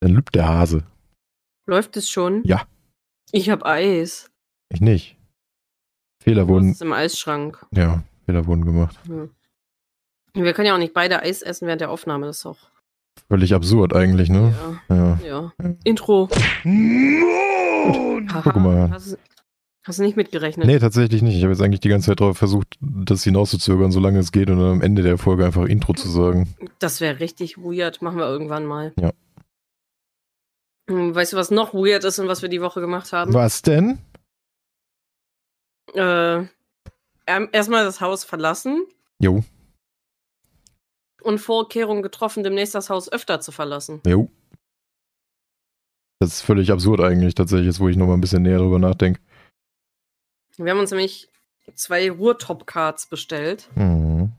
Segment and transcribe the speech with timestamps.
[0.00, 0.82] Dann lübt der Hase.
[1.66, 2.42] Läuft es schon?
[2.44, 2.62] Ja.
[3.32, 4.30] Ich hab Eis.
[4.70, 5.16] Ich nicht.
[6.22, 7.64] Fehler Das wurden, ist im Eisschrank.
[7.70, 8.98] ja, Fehler wurden gemacht.
[9.06, 9.30] Hm.
[10.34, 12.70] Wir können ja auch nicht beide Eis essen während der Aufnahme, das ist doch.
[13.28, 14.54] Völlig absurd eigentlich, ne?
[14.88, 14.96] Ja.
[14.96, 15.20] Ja.
[15.26, 15.52] ja.
[15.84, 16.28] Intro.
[18.42, 18.90] Guck mal.
[18.90, 19.18] Hast,
[19.84, 20.66] hast du nicht mitgerechnet?
[20.66, 21.36] Nee, tatsächlich nicht.
[21.36, 24.58] Ich habe jetzt eigentlich die ganze Zeit darauf versucht, das hinauszuzögern, solange es geht und
[24.58, 26.54] dann am Ende der Folge einfach Intro zu sagen.
[26.78, 28.02] Das wäre richtig weird.
[28.02, 28.92] Machen wir irgendwann mal.
[29.00, 29.12] Ja.
[30.90, 33.32] Hm, Weißt du, was noch weird ist und was wir die Woche gemacht haben?
[33.32, 33.98] Was denn?
[35.94, 36.46] Äh,
[37.26, 38.84] erm- erstmal das Haus verlassen
[39.20, 39.44] Jo,
[41.22, 44.00] und Vorkehrungen getroffen, demnächst das Haus öfter zu verlassen.
[44.06, 44.30] jo.
[46.22, 49.20] Das ist völlig absurd eigentlich, tatsächlich, jetzt wo ich nochmal ein bisschen näher drüber nachdenke.
[50.58, 51.28] Wir haben uns nämlich
[51.74, 53.68] zwei Ruhrtop-Cards bestellt.
[53.74, 54.32] Mhm.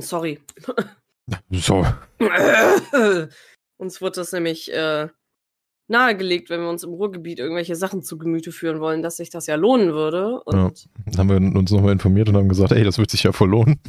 [0.00, 0.40] Sorry.
[1.50, 1.86] So.
[3.76, 5.08] Uns wurde das nämlich äh,
[5.88, 9.46] nahegelegt, wenn wir uns im Ruhrgebiet irgendwelche Sachen zu Gemüte führen wollen, dass sich das
[9.46, 10.40] ja lohnen würde.
[10.44, 13.32] Und Dann haben wir uns nochmal informiert und haben gesagt, ey, das wird sich ja
[13.32, 13.80] voll lohnen.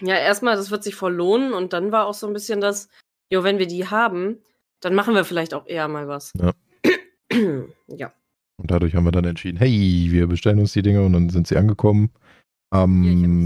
[0.00, 1.52] ja, erstmal, das wird sich voll lohnen.
[1.52, 2.88] Und dann war auch so ein bisschen das,
[3.32, 4.38] jo, wenn wir die haben,
[4.80, 6.32] dann machen wir vielleicht auch eher mal was.
[6.38, 6.52] Ja.
[7.88, 8.12] ja.
[8.60, 11.46] Und dadurch haben wir dann entschieden, hey, wir bestellen uns die Dinge und dann sind
[11.48, 12.10] sie angekommen
[12.70, 13.02] am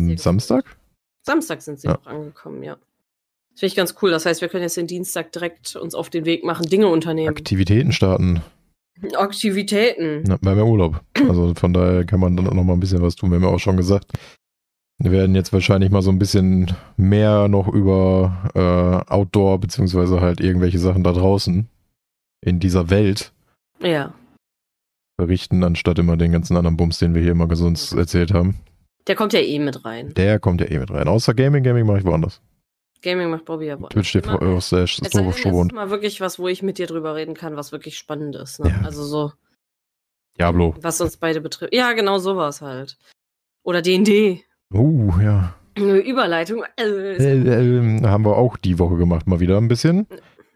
[0.08, 0.76] Ja, dir Samstag.
[1.24, 1.96] Samstag sind sie Ja.
[1.98, 2.76] auch angekommen, ja.
[3.52, 4.10] Das finde ich ganz cool.
[4.10, 7.28] Das heißt, wir können jetzt den Dienstag direkt uns auf den Weg machen, Dinge unternehmen.
[7.28, 8.42] Aktivitäten starten.
[9.16, 10.22] Aktivitäten.
[10.26, 11.00] Na, wir haben ja Urlaub.
[11.28, 13.30] Also von daher kann man dann auch noch mal ein bisschen was tun.
[13.30, 14.12] Wir haben ja auch schon gesagt,
[14.98, 20.40] wir werden jetzt wahrscheinlich mal so ein bisschen mehr noch über äh, Outdoor beziehungsweise halt
[20.40, 21.68] irgendwelche Sachen da draußen
[22.44, 23.32] in dieser Welt
[23.80, 24.14] Ja.
[25.16, 28.56] berichten, anstatt immer den ganzen anderen Bums, den wir hier immer sonst erzählt haben.
[29.08, 30.14] Der kommt ja eh mit rein.
[30.14, 31.08] Der kommt ja eh mit rein.
[31.08, 32.40] Außer Gaming, Gaming mache ich woanders.
[33.02, 33.90] Gaming macht Bobby ja woanders.
[33.94, 36.48] Twitch steht Immer- aus der Es sei denn, es Strobo ist mal wirklich was, wo
[36.48, 38.60] ich mit dir drüber reden kann, was wirklich spannend ist.
[38.60, 38.70] Ne?
[38.70, 38.80] Ja.
[38.86, 39.32] Also so,
[40.38, 40.74] Diablo.
[40.80, 41.74] was uns beide betrifft.
[41.74, 42.96] Ja, genau sowas halt.
[43.64, 44.42] Oder D&D.
[44.72, 45.54] Uh, ja.
[45.76, 46.64] Eine Überleitung.
[46.76, 50.06] Äh, Äh, äh, haben wir auch die Woche gemacht, mal wieder ein bisschen.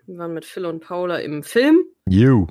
[0.06, 1.84] wir waren mit Phil und Paula im Film.
[2.08, 2.46] You.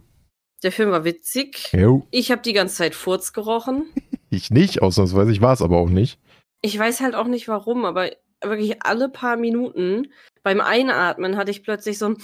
[0.64, 1.70] Der Film war witzig.
[1.74, 2.08] Jo.
[2.12, 3.86] Ich habe die ganze Zeit Furz gerochen.
[4.32, 5.32] Ich nicht, ausnahmsweise.
[5.32, 6.20] Ich war es aber auch nicht.
[6.62, 8.10] Ich weiß halt auch nicht warum, aber
[8.50, 10.08] wirklich alle paar Minuten
[10.44, 12.18] beim Einatmen hatte ich plötzlich so ein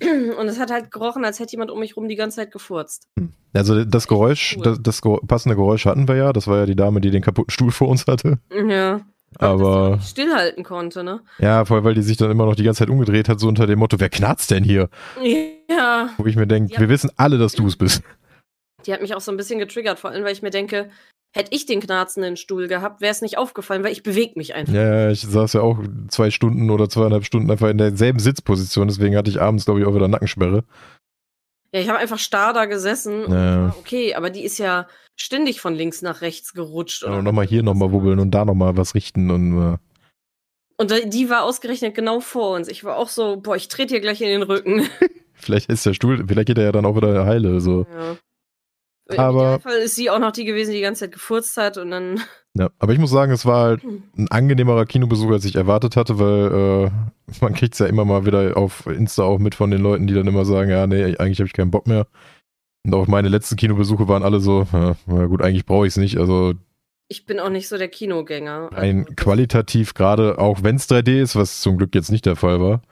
[0.00, 3.08] und es hat halt gerochen, als hätte jemand um mich rum die ganze Zeit gefurzt.
[3.52, 4.62] Also das Geräusch, cool.
[4.62, 6.32] das, das passende Geräusch hatten wir ja.
[6.32, 8.38] Das war ja die Dame, die den kaputten Stuhl vor uns hatte.
[8.68, 9.00] Ja.
[9.38, 11.20] Aber stillhalten konnte, ne?
[11.38, 13.46] ja, vor allem, weil die sich dann immer noch die ganze Zeit umgedreht hat, so
[13.46, 14.88] unter dem Motto, wer knarzt denn hier?
[15.68, 16.10] Ja.
[16.16, 18.02] Wo ich mir denke, wir wissen alle, dass du es bist.
[18.86, 20.88] Die hat mich auch so ein bisschen getriggert, vor allem, weil ich mir denke,
[21.32, 24.72] hätte ich den knarzenden Stuhl gehabt, wäre es nicht aufgefallen, weil ich bewege mich einfach.
[24.72, 25.78] Ja, ja, ich saß ja auch
[26.08, 29.86] zwei Stunden oder zweieinhalb Stunden einfach in derselben Sitzposition, deswegen hatte ich abends, glaube ich,
[29.86, 30.64] auch wieder Nackensperre.
[31.72, 33.24] Ja, ich habe einfach starr da gesessen.
[33.26, 33.74] Und Ja.
[33.78, 37.04] okay, aber die ist ja ständig von links nach rechts gerutscht.
[37.04, 39.76] Und oder nochmal hier nochmal wubbeln und da nochmal was richten und äh,
[40.78, 42.68] Und die war ausgerechnet genau vor uns.
[42.68, 44.88] Ich war auch so, boah, ich trete hier gleich in den Rücken.
[45.34, 47.60] vielleicht ist der Stuhl, vielleicht geht er ja dann auch wieder heile.
[47.60, 47.86] So.
[47.92, 48.16] Ja.
[49.16, 51.78] Aber- Im Idealfall ist sie auch noch die gewesen, die die ganze Zeit gefurzt hat
[51.78, 52.20] und dann.
[52.54, 56.18] Ja, aber ich muss sagen, es war halt ein angenehmerer Kinobesuch, als ich erwartet hatte,
[56.18, 56.90] weil äh,
[57.40, 60.14] man kriegt es ja immer mal wieder auf Insta auch mit von den Leuten, die
[60.14, 62.06] dann immer sagen, ja, nee, eigentlich habe ich keinen Bock mehr.
[62.84, 65.96] Und auch meine letzten Kinobesuche waren alle so, ja, na gut, eigentlich brauche ich es
[65.98, 66.18] nicht.
[66.18, 66.54] Also
[67.08, 68.70] Ich bin auch nicht so der Kinogänger.
[68.74, 72.36] ein Also, qualitativ, gerade auch wenn es 3D ist, was zum Glück jetzt nicht der
[72.36, 72.82] Fall war,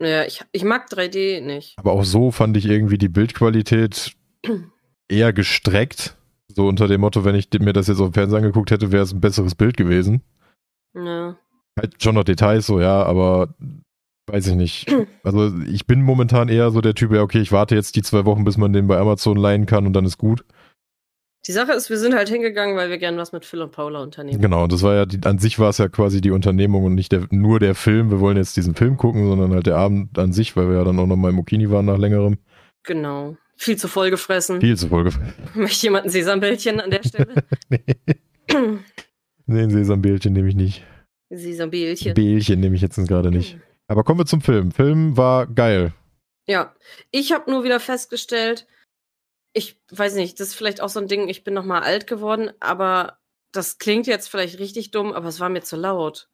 [0.00, 1.74] Ja, ich, ich mag 3D nicht.
[1.78, 4.12] aber auch so fand ich irgendwie die Bildqualität
[5.10, 6.16] eher gestreckt.
[6.48, 9.04] So unter dem Motto, wenn ich mir das jetzt auf dem Fernseher angeguckt hätte, wäre
[9.04, 10.22] es ein besseres Bild gewesen.
[10.94, 11.36] Ja.
[11.78, 13.54] Halt schon noch Details so, ja, aber
[14.26, 14.86] weiß ich nicht.
[15.22, 18.24] Also ich bin momentan eher so der Typ, ja, okay, ich warte jetzt die zwei
[18.24, 20.46] Wochen, bis man den bei Amazon leihen kann und dann ist gut.
[21.46, 24.02] Die Sache ist, wir sind halt hingegangen, weil wir gern was mit Phil und Paula
[24.02, 24.40] unternehmen.
[24.40, 27.12] Genau, das war ja, die, an sich war es ja quasi die Unternehmung und nicht
[27.12, 28.10] der, nur der Film.
[28.10, 30.84] Wir wollen jetzt diesen Film gucken, sondern halt der Abend an sich, weil wir ja
[30.84, 32.38] dann auch noch mal im Okini waren nach längerem.
[32.84, 33.36] Genau.
[33.60, 34.58] Viel zu voll gefressen.
[34.58, 35.10] Viel zu voll
[35.54, 37.34] Möchte jemand ein Sesambällchen an der Stelle?
[39.46, 40.84] Nee, ein Sesambällchen nehme ich nicht.
[41.28, 42.14] Sesambällchen.
[42.14, 43.58] Bällchen nehme ich jetzt gerade nicht.
[43.88, 44.70] Aber kommen wir zum Film.
[44.70, 45.92] Film war geil.
[46.46, 46.72] Ja,
[47.10, 48.68] ich habe nur wieder festgestellt,
[49.52, 52.06] ich weiß nicht, das ist vielleicht auch so ein Ding, ich bin noch mal alt
[52.06, 53.18] geworden, aber
[53.52, 56.28] das klingt jetzt vielleicht richtig dumm, aber es war mir zu laut.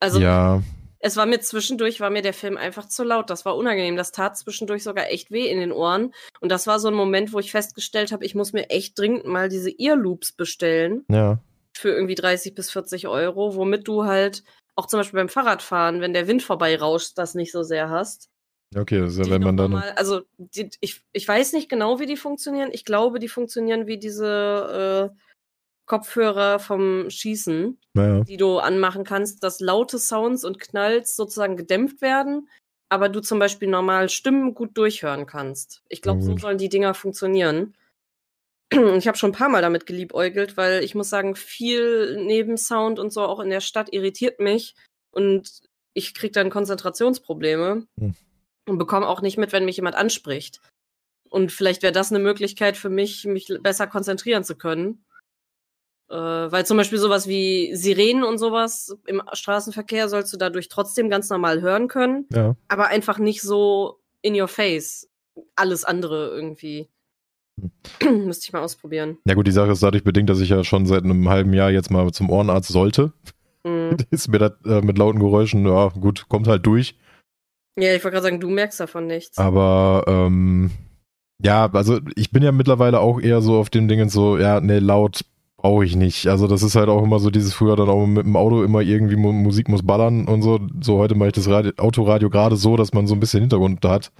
[0.00, 0.62] Also ja,
[1.00, 3.30] es war mir zwischendurch, war mir der Film einfach zu laut.
[3.30, 3.96] Das war unangenehm.
[3.96, 6.12] Das tat zwischendurch sogar echt weh in den Ohren.
[6.40, 9.24] Und das war so ein Moment, wo ich festgestellt habe, ich muss mir echt dringend
[9.24, 11.38] mal diese Earloops bestellen ja.
[11.76, 14.42] für irgendwie 30 bis 40 Euro, womit du halt
[14.74, 18.28] auch zum Beispiel beim Fahrradfahren, wenn der Wind vorbei rauscht, das nicht so sehr hast.
[18.76, 19.70] Okay, ja, Die wenn man dann.
[19.70, 22.68] normal- also die, ich, ich weiß nicht genau, wie die funktionieren.
[22.72, 25.18] Ich glaube, die funktionieren wie diese äh,
[25.88, 28.20] Kopfhörer vom Schießen, Naja.
[28.24, 32.48] die du anmachen kannst, dass laute Sounds und Knalls sozusagen gedämpft werden,
[32.90, 35.82] aber du zum Beispiel normal Stimmen gut durchhören kannst.
[35.88, 37.74] Ich glaube, so sollen die Dinger funktionieren.
[38.98, 43.10] Ich habe schon ein paar Mal damit geliebäugelt, weil ich muss sagen, viel Nebensound und
[43.14, 44.74] so auch in der Stadt irritiert mich
[45.10, 45.62] und
[45.94, 48.14] ich kriege dann Konzentrationsprobleme Hm.
[48.68, 50.60] und bekomme auch nicht mit, wenn mich jemand anspricht.
[51.30, 55.02] Und vielleicht wäre das eine Möglichkeit für mich, mich besser konzentrieren zu können.
[56.10, 61.10] Äh, weil zum Beispiel sowas wie Sirenen und sowas im Straßenverkehr sollst du dadurch trotzdem
[61.10, 62.56] ganz normal hören können, Ja.
[62.68, 65.08] aber einfach nicht so in your face.
[65.54, 66.88] Alles andere irgendwie.
[68.02, 69.18] Müsste ich mal ausprobieren.
[69.26, 71.70] Ja gut, die Sache ist dadurch bedingt, dass ich ja schon seit einem halben Jahr
[71.70, 73.12] jetzt mal zum Ohrenarzt sollte.
[73.64, 73.96] Mhm.
[74.10, 76.96] Ist mir das äh, mit lauten Geräuschen, ja gut, kommt halt durch.
[77.78, 79.36] Ja, ich wollte gerade sagen, du merkst davon nichts.
[79.38, 80.70] Aber ähm,
[81.42, 84.78] ja, also ich bin ja mittlerweile auch eher so auf dem Dingen so, ja, nee,
[84.78, 85.20] laut
[85.58, 86.28] brauche ich nicht.
[86.28, 88.80] Also das ist halt auch immer so dieses früher dann auch mit dem Auto immer
[88.80, 90.60] irgendwie Mu Musik muss ballern und so.
[90.80, 93.84] So heute mache ich das Radio Autoradio gerade so, dass man so ein bisschen Hintergrund
[93.84, 94.12] da hat.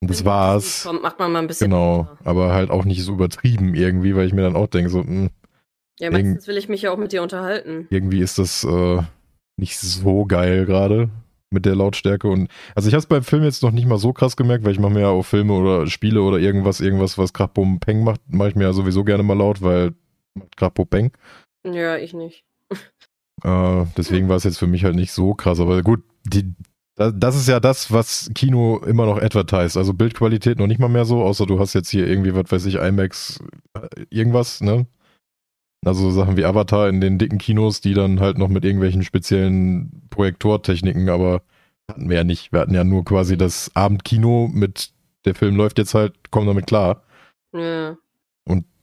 [0.00, 0.84] Und das war's.
[0.84, 1.70] Kommt, macht man mal ein bisschen.
[1.70, 2.18] Genau, lauter.
[2.24, 5.24] aber halt auch nicht so übertrieben irgendwie, weil ich mir dann auch denke, so, hm,
[5.24, 5.30] mh,
[5.98, 7.86] Ja, meistens will ich mich ja auch mit dir unterhalten.
[7.90, 9.02] irgendwie ist das äh,
[9.56, 11.10] nicht so geil gerade
[11.50, 14.12] mit der Lautstärke und also ich habe es beim Film jetzt noch nicht mal so
[14.12, 17.32] krass gemerkt, weil ich mache mir ja auch Filme oder Spiele oder irgendwas, irgendwas, was
[17.32, 19.94] Krach Bum Peng macht, mache ich mir ja sowieso gerne mal laut, weil
[20.34, 21.12] macht Krach Bum Peng.
[21.66, 22.44] Ja, ich nicht.
[23.42, 26.54] Äh, deswegen war es jetzt für mich halt nicht so krass, aber gut, die,
[26.96, 29.76] da- das ist ja das, was Kino immer noch advertised.
[29.76, 32.64] Also Bildqualität noch nicht mal mehr so, außer du hast jetzt hier irgendwie, was weiß
[32.66, 33.40] ich, IMAX,
[33.74, 34.86] äh, irgendwas, ne?
[35.84, 40.06] Also Sachen wie Avatar in den dicken Kinos, die dann halt noch mit irgendwelchen speziellen
[40.08, 41.42] Projektortechniken, aber
[41.90, 42.52] hatten wir ja nicht.
[42.52, 44.92] Wir hatten ja nur quasi das Abendkino mit,
[45.26, 47.02] der Film läuft jetzt halt, komm damit klar.
[47.54, 47.98] Ja.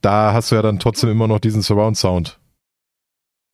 [0.01, 2.39] Da hast du ja dann trotzdem immer noch diesen Surround-Sound.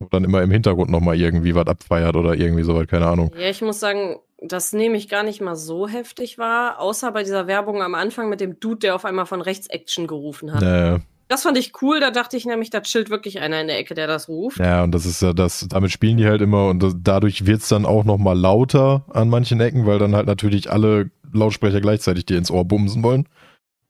[0.00, 3.32] Wo dann immer im Hintergrund nochmal irgendwie was abfeiert oder irgendwie sowas, keine Ahnung.
[3.36, 7.24] ja, ich muss sagen, das nehme ich gar nicht mal so heftig wahr, außer bei
[7.24, 10.62] dieser Werbung am Anfang mit dem Dude, der auf einmal von rechts Action gerufen hat.
[10.62, 13.78] Äh, Das fand ich cool, da dachte ich nämlich, da chillt wirklich einer in der
[13.78, 14.58] Ecke, der das ruft.
[14.58, 17.68] ja, und das ist ja das, damit spielen die halt immer und das, dadurch wird's
[17.68, 22.38] dann auch nochmal lauter an manchen Ecken, weil dann halt natürlich alle Lautsprecher gleichzeitig dir
[22.38, 23.28] ins Ohr bumsen wollen.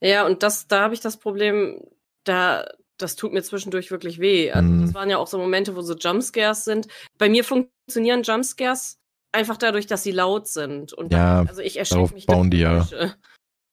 [0.00, 1.82] Ja, und das, da habe ich das Problem,
[2.28, 2.66] da,
[2.98, 4.50] das tut mir zwischendurch wirklich weh.
[4.50, 4.82] Also, Mhm.
[4.82, 6.88] das waren ja auch so Momente, wo so Jumpscares sind.
[7.18, 8.98] Bei mir funktionieren Jumpscares
[9.32, 10.92] einfach dadurch, dass sie laut sind.
[10.92, 12.86] Und Ja, dann, also ich erschrecke mich bauen die ja.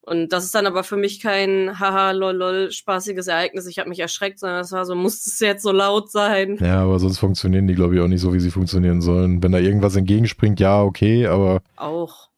[0.08, 3.66] Und das ist dann aber für mich kein haha lol lol spaßiges Ereignis.
[3.66, 6.58] Ich habe mich erschreckt, sondern das war so, muss es jetzt so laut sein?
[6.62, 9.42] Ja, aber sonst funktionieren die, glaube ich, auch nicht so, wie sie funktionieren sollen.
[9.42, 12.30] Wenn da irgendwas entgegenspringt, ja, okay, aber Auch.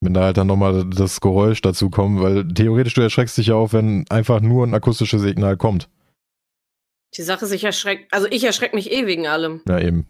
[0.00, 3.54] Wenn da halt dann nochmal das Geräusch dazu kommt, weil theoretisch du erschreckst dich ja
[3.54, 5.88] auch, wenn einfach nur ein akustisches Signal kommt.
[7.16, 9.62] Die Sache ist, ich erschreckt, also ich erschrecke mich eh wegen allem.
[9.68, 10.06] Ja, eben.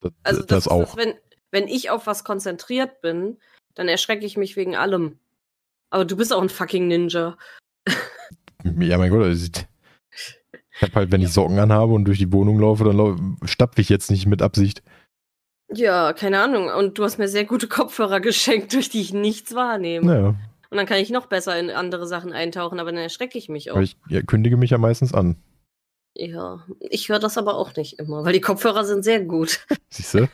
[0.00, 0.94] Das, Also das, das, ist auch.
[0.94, 1.14] Das, wenn,
[1.50, 3.38] wenn ich auf was konzentriert bin,
[3.74, 5.18] dann erschrecke ich mich wegen allem.
[5.90, 7.36] Aber du bist auch ein fucking Ninja.
[8.78, 9.66] Ja, mein Gott, also ich
[10.76, 13.80] ich hab halt, wenn ich Socken anhabe und durch die Wohnung laufe, dann lau stapfe
[13.80, 14.82] ich jetzt nicht mit Absicht.
[15.74, 16.68] Ja, keine Ahnung.
[16.68, 20.06] Und du hast mir sehr gute Kopfhörer geschenkt, durch die ich nichts wahrnehme.
[20.06, 20.28] Naja,
[20.70, 23.70] Und dann kann ich noch besser in andere Sachen eintauchen, aber dann erschrecke ich mich
[23.70, 23.76] auch.
[23.76, 25.36] aber ich ja, kündige mich ja meistens an.
[26.16, 29.66] ja, ich höre das aber auch nicht immer, weil die Kopfhörer sind sehr gut.
[29.90, 30.28] Siehst du?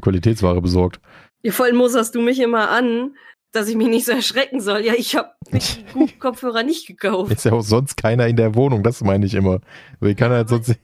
[0.00, 1.00] Qualitätsware besorgt.
[1.42, 3.14] Ja, vor allem musterst du mich immer an,
[3.52, 4.80] dass ich mich nicht so erschrecken soll.
[4.86, 5.32] Ja, ich habe
[5.92, 7.30] guten Kopfhörer nicht gekauft.
[7.32, 9.60] Ist ja auch sonst keiner in der Wohnung, das meine ich immer.
[10.00, 10.76] Also ich kann halt sonst.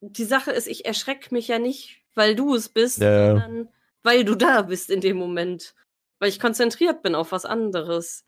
[0.00, 3.68] die Sache ist, ich erschrecke mich ja nicht, weil du es bist, Ja, sondern
[4.02, 5.74] weil du da bist in dem Moment.
[6.18, 8.26] Weil ich konzentriert bin auf was anderes.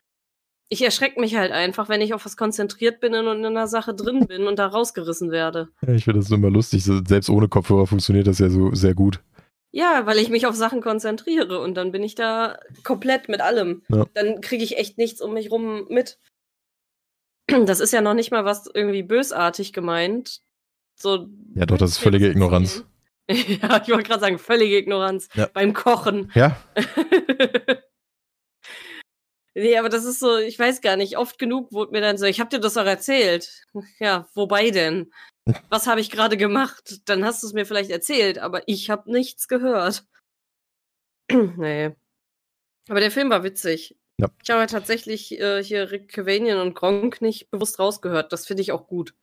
[0.70, 3.94] Ich erschrecke mich halt einfach, wenn ich auf was konzentriert bin und in einer Sache
[3.94, 5.68] drin bin und da rausgerissen werde.
[5.86, 6.84] Ja, ich finde das immer lustig.
[6.84, 9.20] Selbst ohne Kopfhörer funktioniert das ja so sehr gut.
[9.72, 13.82] Ja, weil ich mich auf Sachen konzentriere und dann bin ich da komplett mit allem.
[13.88, 14.06] Ja.
[14.14, 16.18] Dann kriege ich echt nichts um mich rum mit.
[17.66, 20.40] Das ist ja noch nicht mal was irgendwie bösartig gemeint.
[20.94, 22.86] So, Ja, doch, das ist völlige Ignoranz.
[23.62, 25.46] Ja, ich wollte gerade sagen, völlige Ignoranz Ja.
[25.52, 26.30] beim Kochen.
[26.34, 26.56] Ja,
[29.54, 32.26] nee, aber das ist so, ich weiß gar nicht, oft genug wurde mir dann so,
[32.26, 33.64] ich hab dir das doch erzählt.
[33.98, 35.12] Ja, wobei denn?
[35.70, 37.00] Was habe ich gerade gemacht?
[37.06, 40.04] Dann hast du es mir vielleicht erzählt, aber ich habe nichts gehört.
[41.30, 41.90] nee.
[42.88, 43.96] Aber der Film war witzig.
[44.18, 44.28] Ja.
[44.42, 48.32] Ich habe tatsächlich äh, hier Rick Cavanian und Gronk nicht bewusst rausgehört.
[48.32, 49.14] Das finde ich auch gut.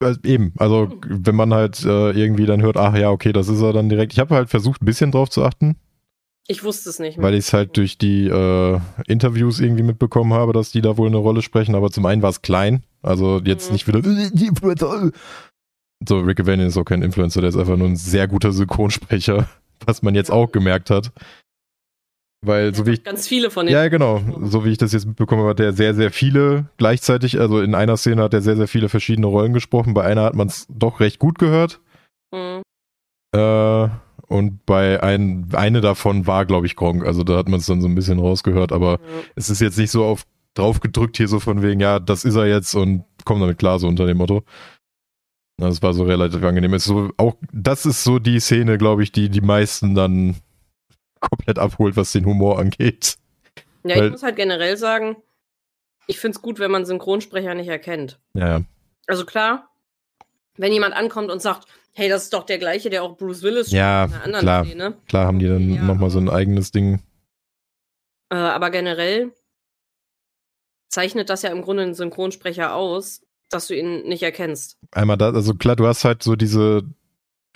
[0.00, 3.60] Also eben, also wenn man halt äh, irgendwie dann hört, ach ja, okay, das ist
[3.60, 4.12] er dann direkt.
[4.12, 5.76] Ich habe halt versucht, ein bisschen drauf zu achten.
[6.46, 7.20] Ich wusste es nicht.
[7.20, 11.08] Weil ich es halt durch die äh, Interviews irgendwie mitbekommen habe, dass die da wohl
[11.08, 11.74] eine Rolle sprechen.
[11.74, 13.72] Aber zum einen war es klein, also jetzt mhm.
[13.74, 14.02] nicht wieder
[16.06, 19.48] so, Rick Evanian ist auch kein Influencer, der ist einfach nur ein sehr guter Synchronsprecher,
[19.86, 21.12] was man jetzt auch gemerkt hat.
[22.40, 23.04] Weil so wie ich.
[23.04, 23.72] Ganz viele von den.
[23.72, 24.20] Ja, genau.
[24.42, 27.40] So wie ich das jetzt mitbekommen habe, hat er sehr, sehr viele gleichzeitig.
[27.40, 29.94] Also in einer Szene hat er sehr, sehr viele verschiedene Rollen gesprochen.
[29.94, 31.80] Bei einer hat man es doch recht gut gehört.
[32.32, 32.62] Mhm.
[33.34, 33.88] Äh,
[34.28, 37.04] und bei ein, eine davon war, glaube ich, Gronk.
[37.04, 38.70] Also da hat man es dann so ein bisschen rausgehört.
[38.72, 39.24] Aber mhm.
[39.34, 42.34] es ist jetzt nicht so auf drauf gedrückt hier so von wegen, ja, das ist
[42.34, 44.42] er jetzt und komm damit klar, so unter dem Motto.
[45.56, 46.74] Das war so relativ angenehm.
[46.74, 50.36] Ist so, auch, das ist so die Szene, glaube ich, die die meisten dann
[51.20, 53.16] komplett abholt, was den Humor angeht.
[53.84, 55.16] Ja, Weil, ich muss halt generell sagen,
[56.06, 58.18] ich finde es gut, wenn man Synchronsprecher nicht erkennt.
[58.34, 58.62] Ja.
[59.06, 59.70] Also klar,
[60.56, 63.70] wenn jemand ankommt und sagt, hey, das ist doch der gleiche, der auch Bruce Willis
[63.70, 64.94] ja, in einer anderen klar, Szene.
[65.08, 67.02] Klar haben die dann ja, nochmal so ein eigenes Ding.
[68.30, 69.32] Äh, aber generell
[70.88, 74.78] zeichnet das ja im Grunde einen Synchronsprecher aus, dass du ihn nicht erkennst.
[74.90, 76.82] Einmal da, also klar, du hast halt so diese,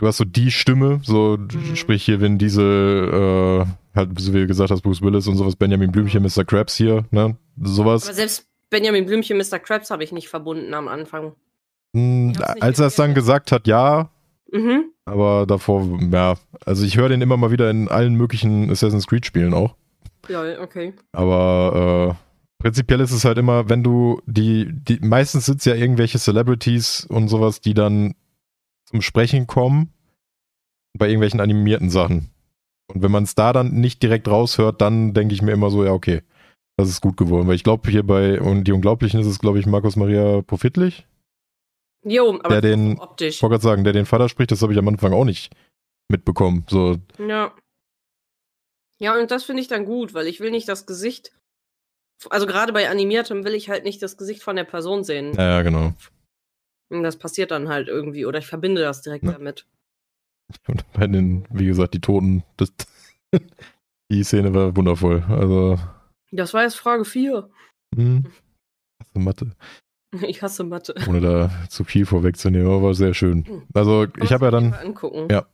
[0.03, 1.77] du hast so die Stimme, so mhm.
[1.77, 5.55] sprich hier, wenn diese, äh, halt, so wie du gesagt hast, Bruce Willis und sowas,
[5.55, 6.45] Benjamin Blümchen, Mr.
[6.45, 8.07] Krabs hier, ne, sowas.
[8.07, 9.61] Aber selbst Benjamin Blümchen, Mr.
[9.61, 11.37] Krabs habe ich nicht verbunden am Anfang.
[11.95, 14.11] Hm, als er es dann gesagt hat, ja.
[14.51, 14.87] Mhm.
[15.05, 16.35] Aber davor, ja,
[16.67, 19.77] also ich höre den immer mal wieder in allen möglichen Assassin's Creed Spielen auch.
[20.29, 20.95] Ja, okay.
[21.13, 25.75] Aber äh, Prinzipiell ist es halt immer, wenn du die, die meistens sind es ja
[25.75, 28.15] irgendwelche Celebrities und sowas, die dann
[28.93, 29.93] zum Sprechen kommen
[30.97, 32.31] bei irgendwelchen animierten Sachen.
[32.93, 35.85] Und wenn man es da dann nicht direkt raushört, dann denke ich mir immer so,
[35.85, 36.23] ja, okay,
[36.77, 37.49] das ist gut geworden.
[37.49, 41.07] Weil ich glaube, hier bei und die Unglaublichen ist es, glaube ich, Markus Maria Profitlich.
[42.05, 43.37] Jo, aber der den, optisch.
[43.37, 45.55] Ich wollte gerade sagen, der den Vater spricht, das habe ich am Anfang auch nicht
[46.09, 46.65] mitbekommen.
[46.69, 46.99] So.
[47.19, 47.55] Ja.
[48.99, 51.33] Ja, und das finde ich dann gut, weil ich will nicht das Gesicht
[52.31, 55.35] also gerade bei animiertem will ich halt nicht das Gesicht von der Person sehen.
[55.35, 55.93] Ja, ja genau.
[56.93, 59.33] Und das passiert dann halt irgendwie oder ich verbinde das direkt ja.
[59.33, 59.67] damit.
[60.69, 62.73] Und bei den, wie gesagt, die Toten, das,
[64.11, 65.25] die Szene war wundervoll.
[65.29, 65.79] Also.
[66.31, 67.49] Das war jetzt Frage 4.
[67.95, 68.25] Hm.
[69.01, 69.51] Hasse Mathe.
[70.29, 70.95] Ich hasse Mathe.
[71.09, 73.47] Ohne da zu viel vorwegzunehmen, aber war sehr schön.
[73.47, 73.63] Hm.
[73.73, 74.75] Also ich habe ja dann.
[74.75, 75.29] Angucken.
[75.31, 75.47] Ja.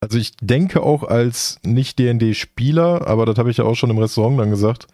[0.00, 3.98] Also ich denke auch als nicht DND-Spieler, aber das habe ich ja auch schon im
[3.98, 4.86] Restaurant dann gesagt,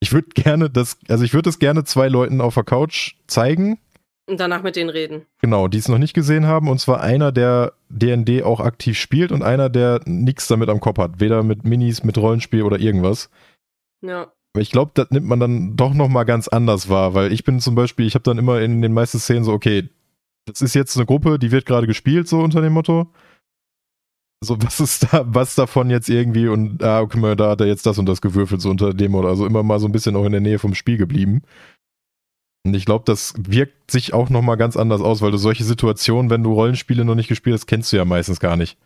[0.00, 3.80] ich würde gerne das, also ich würde es gerne zwei Leuten auf der Couch zeigen.
[4.26, 5.26] Und danach mit denen reden.
[5.40, 6.68] Genau, die es noch nicht gesehen haben.
[6.68, 10.98] Und zwar einer, der DND auch aktiv spielt und einer, der nichts damit am Kopf
[10.98, 11.20] hat.
[11.20, 13.30] Weder mit Minis, mit Rollenspiel oder irgendwas.
[14.00, 14.32] Ja.
[14.56, 17.74] Ich glaube, das nimmt man dann doch nochmal ganz anders wahr, weil ich bin zum
[17.74, 19.88] Beispiel, ich habe dann immer in den meisten Szenen so, okay,
[20.44, 23.08] das ist jetzt eine Gruppe, die wird gerade gespielt, so unter dem Motto
[24.42, 27.68] so, was ist da, was davon jetzt irgendwie und ah, guck mal, da hat er
[27.68, 30.16] jetzt das und das gewürfelt, so unter dem oder so immer mal so ein bisschen
[30.16, 31.42] auch in der Nähe vom Spiel geblieben.
[32.64, 36.30] Und ich glaube, das wirkt sich auch nochmal ganz anders aus, weil du solche Situationen,
[36.30, 38.78] wenn du Rollenspiele noch nicht gespielt hast, kennst du ja meistens gar nicht.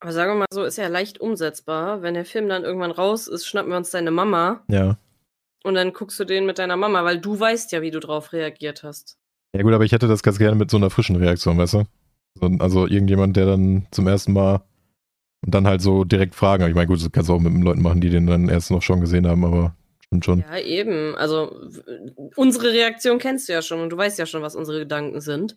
[0.00, 2.02] Aber sagen wir mal so, ist ja leicht umsetzbar.
[2.02, 4.62] Wenn der Film dann irgendwann raus ist, schnappen wir uns deine Mama.
[4.68, 4.96] Ja.
[5.64, 8.32] Und dann guckst du den mit deiner Mama, weil du weißt ja, wie du drauf
[8.32, 9.18] reagiert hast.
[9.54, 11.84] Ja gut, aber ich hätte das ganz gerne mit so einer frischen Reaktion, weißt du?
[12.60, 14.62] Also irgendjemand, der dann zum ersten Mal
[15.44, 16.62] und dann halt so direkt fragen.
[16.62, 18.48] Aber ich meine, gut, das kannst du auch mit den Leuten machen, die den dann
[18.48, 19.74] erst noch schon gesehen haben, aber
[20.08, 20.40] stimmt schon.
[20.40, 21.14] Ja, eben.
[21.16, 21.68] Also
[22.36, 25.56] unsere Reaktion kennst du ja schon und du weißt ja schon, was unsere Gedanken sind.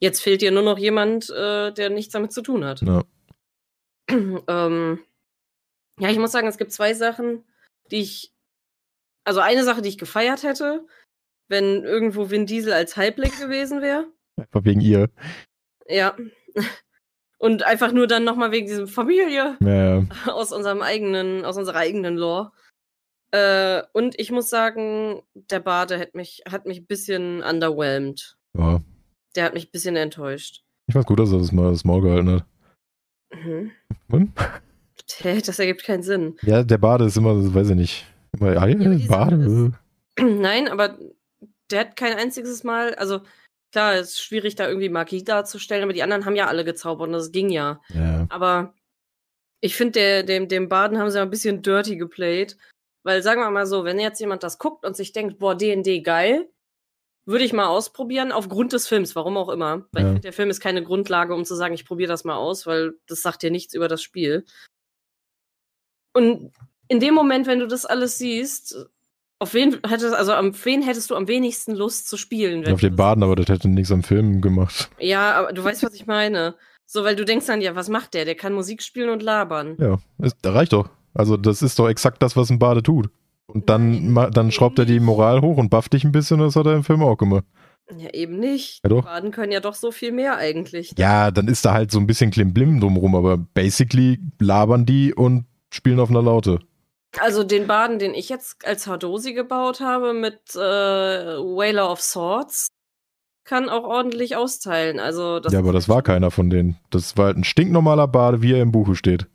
[0.00, 2.82] Jetzt fehlt dir nur noch jemand, äh, der nichts damit zu tun hat.
[2.82, 3.02] Ja.
[4.10, 5.00] ähm,
[5.98, 7.44] ja, ich muss sagen, es gibt zwei Sachen,
[7.90, 8.32] die ich.
[9.24, 10.86] Also eine Sache, die ich gefeiert hätte,
[11.48, 14.06] wenn irgendwo Vin Diesel als Halbblick gewesen wäre.
[14.36, 15.10] Einfach wegen ihr.
[15.88, 16.16] Ja.
[17.38, 20.06] Und einfach nur dann nochmal wegen diesem Familie ja, ja.
[20.26, 22.52] aus unserem eigenen, aus unserer eigenen Lore.
[23.32, 28.36] Äh, und ich muss sagen, der Bade hat mich, hat mich ein bisschen underwhelmed.
[28.56, 28.80] Ja.
[29.34, 30.64] Der hat mich ein bisschen enttäuscht.
[30.86, 32.44] Ich weiß gut, dass er das mal das Maul gehalten hat.
[33.34, 33.70] Mhm.
[34.10, 34.32] Hm?
[35.22, 36.36] Das ergibt keinen Sinn.
[36.42, 38.06] Ja, der Bade ist immer, weiß ich nicht.
[38.32, 39.72] Immer, ja, Bade.
[40.20, 40.98] Nein, aber
[41.70, 43.20] der hat kein einziges Mal, also
[43.76, 47.08] Klar, es ist schwierig, da irgendwie Magie darzustellen, aber die anderen haben ja alle gezaubert
[47.08, 47.82] und das ging ja.
[47.92, 48.26] ja.
[48.30, 48.72] Aber
[49.60, 52.56] ich finde, dem, dem Baden haben sie ein bisschen dirty geplayt.
[53.06, 56.00] Weil sagen wir mal so, wenn jetzt jemand das guckt und sich denkt, boah, DD
[56.00, 56.48] geil,
[57.24, 59.86] würde ich mal ausprobieren, aufgrund des Films, warum auch immer.
[59.92, 60.08] Weil ja.
[60.08, 62.66] ich finde, der Film ist keine Grundlage, um zu sagen, ich probiere das mal aus,
[62.66, 64.44] weil das sagt dir nichts über das Spiel.
[66.14, 66.50] Und
[66.88, 68.74] in dem Moment, wenn du das alles siehst,
[69.38, 72.66] Auf wen hättest, also am wen hättest du am wenigsten Lust zu spielen?
[72.66, 74.90] Auf den Baden, aber das hätte nichts am Film gemacht.
[74.98, 76.56] Ja, aber du weißt, was ich meine.
[76.86, 78.24] So, weil du denkst dann, ja, was macht der?
[78.24, 79.76] Der kann Musik spielen und labern.
[79.78, 80.88] Ja, ist, das reicht doch.
[81.16, 83.10] Also das ist doch exakt das, was ein Bade tut.
[83.46, 86.56] Und dann, Nein, dann schraubt er die Moral hoch und bufft dich ein bisschen, das
[86.56, 87.44] hat er im Film auch gemacht.
[87.96, 88.80] Ja, eben nicht.
[88.82, 89.04] Ja, doch.
[89.04, 90.92] Baden können ja doch so viel mehr eigentlich.
[90.98, 95.46] Ja, dann ist da halt so ein bisschen Klimblim drumrum, aber basically labern die und
[95.72, 96.58] spielen auf einer Laute.
[97.20, 102.68] Also den Baden, den ich jetzt als Hadosi gebaut habe mit äh, Whaler of Swords,
[103.44, 104.98] kann auch ordentlich austeilen.
[104.98, 106.76] Also das ja, aber das war keiner von denen.
[106.90, 109.28] Das war halt ein stinknormaler Bade, wie er im Buche steht.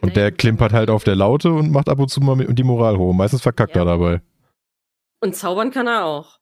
[0.00, 2.96] Und der klimpert halt auf der Laute und macht ab und zu mal die Moral
[2.98, 3.12] hoch.
[3.12, 3.82] Meistens verkackt Ja.
[3.82, 4.22] er dabei.
[5.20, 6.38] Und zaubern kann er auch.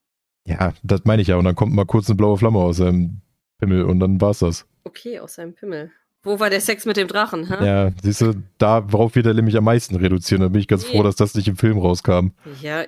[0.46, 1.37] Ja, das meine ich ja.
[1.37, 3.20] Und dann kommt mal kurz eine blaue Flamme aus seinem
[3.61, 4.66] Pimmel und dann war's das.
[4.84, 5.90] Okay, aus seinem Pimmel.
[6.23, 7.64] Wo war der Sex mit dem Drachen, hä?
[7.66, 10.40] Ja, siehst du, darauf wird er nämlich am meisten reduzieren.
[10.42, 10.92] Da bin ich ganz Nee.
[10.92, 12.28] froh, dass das nicht im Film rauskam.
[12.62, 12.84] Ja,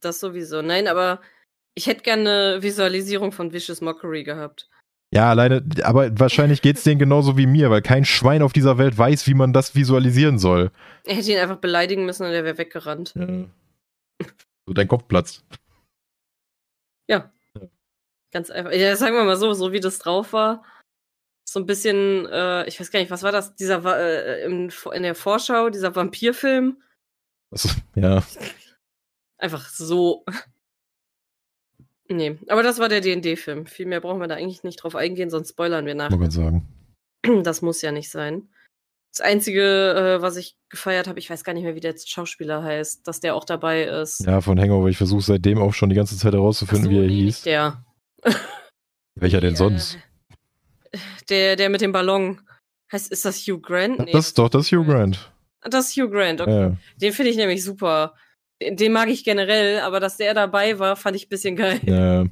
[0.00, 0.62] das sowieso.
[0.62, 1.20] Nein, aber
[1.74, 4.68] ich hätte gerne eine Visualisierung von Vicious Mockery gehabt.
[5.14, 8.98] Ja, alleine, aber wahrscheinlich geht's denen genauso wie mir, weil kein Schwein auf dieser Welt
[8.98, 10.70] weiß, wie man das visualisieren soll.
[11.04, 13.14] Er hätte ihn einfach beleidigen müssen und er wäre weggerannt.
[14.66, 15.44] So dein Kopf platzt.
[18.36, 18.72] Ganz einfach.
[18.72, 20.62] Ja, sagen wir mal so, so wie das drauf war.
[21.48, 23.54] So ein bisschen, äh, ich weiß gar nicht, was war das?
[23.54, 26.82] Dieser äh, im, in der Vorschau, dieser Vampirfilm.
[27.50, 28.22] Also, ja,
[29.38, 30.24] Einfach so.
[32.08, 33.66] Nee, aber das war der D&D-Film.
[33.66, 36.16] Viel mehr brauchen wir da eigentlich nicht drauf eingehen, sonst spoilern wir muss nach.
[36.16, 36.68] man sagen.
[37.42, 38.48] Das muss ja nicht sein.
[39.12, 42.62] Das Einzige, äh, was ich gefeiert habe, ich weiß gar nicht mehr, wie der Schauspieler
[42.62, 44.20] heißt, dass der auch dabei ist.
[44.20, 47.08] Ja, von Hangover, ich versuche seitdem auch schon die ganze Zeit herauszufinden, so, wie er
[47.08, 47.42] hieß.
[47.42, 47.84] Der.
[49.14, 49.98] Welcher denn sonst?
[51.30, 52.40] Der, der mit dem Ballon.
[52.92, 53.98] Heißt, ist das Hugh Grant?
[53.98, 55.32] Nee, das ist doch, das ist Hugh Grant.
[55.62, 56.40] das ist Hugh Grant.
[56.42, 56.60] Okay.
[56.60, 56.76] Ja.
[57.00, 58.14] Den finde ich nämlich super.
[58.62, 61.80] Den, mag ich generell, aber dass der dabei war, fand ich ein bisschen geil.
[61.84, 62.22] Ja.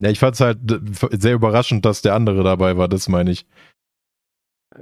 [0.00, 0.80] ja, ich fand's halt äh,
[1.18, 3.46] sehr überraschend, dass der andere dabei war, das meine ich.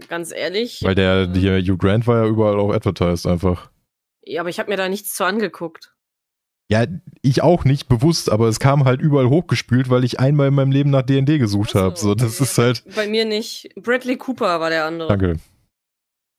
[0.08, 0.82] Ganz ehrlich.
[0.82, 3.70] Weil der äh, hier, Hugh Grant war ja überall auch advertised einfach.
[4.22, 5.94] Ja, aber ich habe mir da nichts zu angeguckt.
[6.70, 6.86] Ja,
[7.20, 10.72] ich auch nicht bewusst, aber es kam halt überall hochgespült, weil ich einmal in meinem
[10.72, 11.96] Leben nach D&D gesucht Ach so, habe.
[11.96, 12.84] So, das ist halt.
[12.94, 13.68] Bei mir nicht.
[13.76, 15.08] Bradley Cooper war der andere.
[15.08, 15.36] Danke.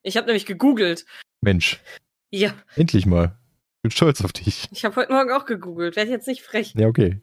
[0.02, 1.06] Ich habe nämlich gegoogelt.
[1.42, 1.80] Mensch,
[2.32, 3.38] Ja, endlich mal.
[3.86, 4.68] Bin stolz auf dich.
[4.72, 5.96] ich habe heute Morgen auch gegoogelt.
[5.96, 6.74] Werd jetzt nicht frech.
[6.76, 7.22] Ja, okay.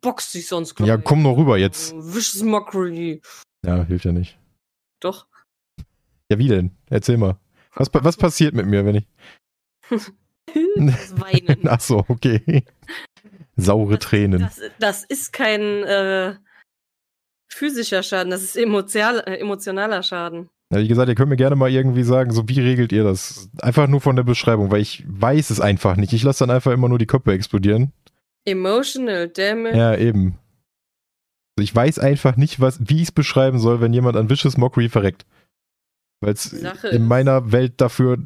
[0.00, 1.94] Boxt sich sonst Ja, komm noch rüber jetzt.
[1.94, 3.22] Vicious Mockery.
[3.64, 4.36] Ja, hilft ja nicht.
[4.98, 5.28] Doch.
[6.28, 6.76] Ja, wie denn?
[6.90, 7.38] Erzähl mal.
[7.74, 9.06] Was, was passiert mit mir, wenn ich.
[10.76, 11.60] Das Weinen.
[11.68, 12.64] Ach so, okay.
[13.54, 14.40] Saure Tränen.
[14.40, 16.34] Das, das ist kein äh,
[17.52, 20.50] physischer Schaden, das ist emotional, äh, emotionaler Schaden.
[20.74, 23.48] Ja, wie gesagt, ihr könnt mir gerne mal irgendwie sagen, so wie regelt ihr das?
[23.62, 26.12] Einfach nur von der Beschreibung, weil ich weiß es einfach nicht.
[26.12, 27.92] Ich lasse dann einfach immer nur die Köpfe explodieren.
[28.44, 29.76] Emotional Damage.
[29.76, 30.36] Ja, eben.
[31.60, 34.88] Ich weiß einfach nicht, was, wie ich es beschreiben soll, wenn jemand an Vicious Mockery
[34.88, 35.24] verreckt.
[36.20, 38.18] Weil es in meiner Welt dafür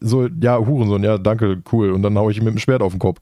[0.00, 1.92] so, ja, Hurensohn, ja, danke, cool.
[1.92, 3.20] Und dann hau ich ihm mit dem Schwert auf den Kopf.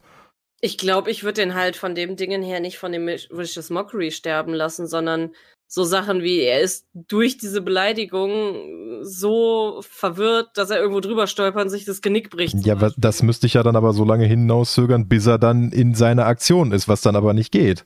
[0.60, 4.10] Ich glaube, ich würde den halt von dem Dingen her nicht von dem Vicious Mockery
[4.10, 5.30] sterben lassen, sondern
[5.68, 11.64] so Sachen wie, er ist durch diese Beleidigung so verwirrt, dass er irgendwo drüber stolpert
[11.64, 12.54] und sich das Genick bricht.
[12.64, 13.00] Ja, Beispiel.
[13.00, 16.72] das müsste ich ja dann aber so lange hinauszögern, bis er dann in seiner Aktion
[16.72, 17.84] ist, was dann aber nicht geht.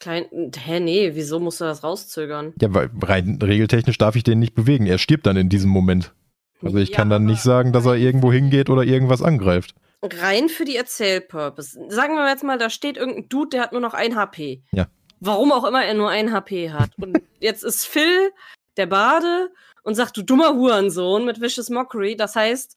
[0.00, 0.24] Klein,
[0.56, 2.52] hä, nee, wieso musst du das rauszögern?
[2.60, 4.86] Ja, weil rein regeltechnisch darf ich den nicht bewegen.
[4.86, 6.12] Er stirbt dann in diesem Moment.
[6.60, 9.74] Also ich Ja, kann dann aber nicht sagen, dass er irgendwo hingeht oder irgendwas angreift.
[10.02, 11.78] Rein für die Erzählpurpose.
[11.88, 14.62] Sagen wir jetzt mal, da steht irgendein Dude, der hat nur noch ein HP.
[14.72, 14.88] Ja.
[15.24, 16.90] Warum auch immer er nur ein HP hat.
[16.98, 18.32] Und jetzt ist Phil
[18.76, 19.50] der Bade
[19.84, 22.16] und sagt, du dummer Hurensohn mit Vicious Mockery.
[22.16, 22.76] Das heißt,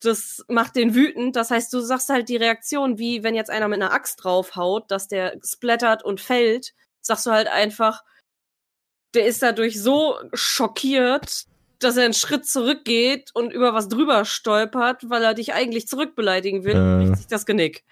[0.00, 1.36] das macht den wütend.
[1.36, 4.90] Das heißt, du sagst halt die Reaktion, wie wenn jetzt einer mit einer Axt draufhaut,
[4.90, 8.02] dass der splattert und fällt, sagst du halt einfach,
[9.14, 11.44] der ist dadurch so schockiert,
[11.80, 16.64] dass er einen Schritt zurückgeht und über was drüber stolpert, weil er dich eigentlich zurückbeleidigen
[16.64, 17.08] will, Äh.
[17.08, 17.84] und sich das Genick.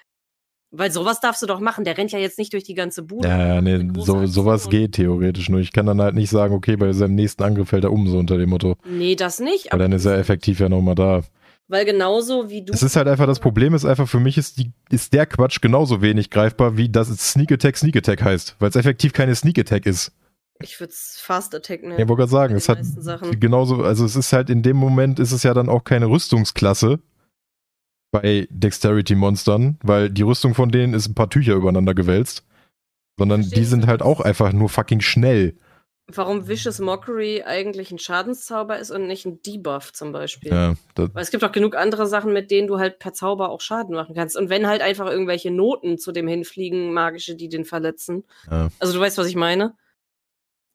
[0.73, 1.85] Weil sowas darfst du doch machen.
[1.85, 3.27] Der rennt ja jetzt nicht durch die ganze Bude.
[3.27, 5.61] Ja, ja, nee, so, sowas geht theoretisch nur.
[5.61, 8.19] Ich kann dann halt nicht sagen, okay, bei seinem nächsten Angriff fällt er um, so
[8.19, 8.77] unter dem Motto.
[8.85, 9.73] Nee, das nicht.
[9.73, 11.23] Weil dann ist er effektiv ja nochmal da.
[11.67, 12.73] Weil genauso wie du.
[12.73, 15.61] Es ist halt einfach, das Problem ist einfach, für mich ist, die, ist der Quatsch
[15.61, 18.57] genauso wenig greifbar, wie dass es Sneak Attack Sneak Attack heißt.
[18.61, 20.13] Weil es effektiv keine Sneak Attack ist.
[20.63, 21.93] Ich würde es Fast Attack nennen.
[21.93, 23.41] Ja, ich wollte gerade sagen, es hat Sachen.
[23.41, 27.01] genauso, also es ist halt in dem Moment ist es ja dann auch keine Rüstungsklasse
[28.11, 32.45] bei Dexterity-Monstern, weil die Rüstung von denen ist ein paar Tücher übereinander gewälzt.
[33.19, 35.57] Sondern Verstehe die sind halt auch einfach nur fucking schnell.
[36.09, 40.51] warum Vicious Mockery eigentlich ein Schadenszauber ist und nicht ein Debuff zum Beispiel.
[40.51, 43.61] Ja, Weil es gibt auch genug andere Sachen, mit denen du halt per Zauber auch
[43.61, 44.37] Schaden machen kannst.
[44.37, 48.25] Und wenn halt einfach irgendwelche Noten zu dem hinfliegen, magische, die den verletzen.
[48.51, 48.71] ja.
[48.79, 49.75] Also du weißt, was ich meine.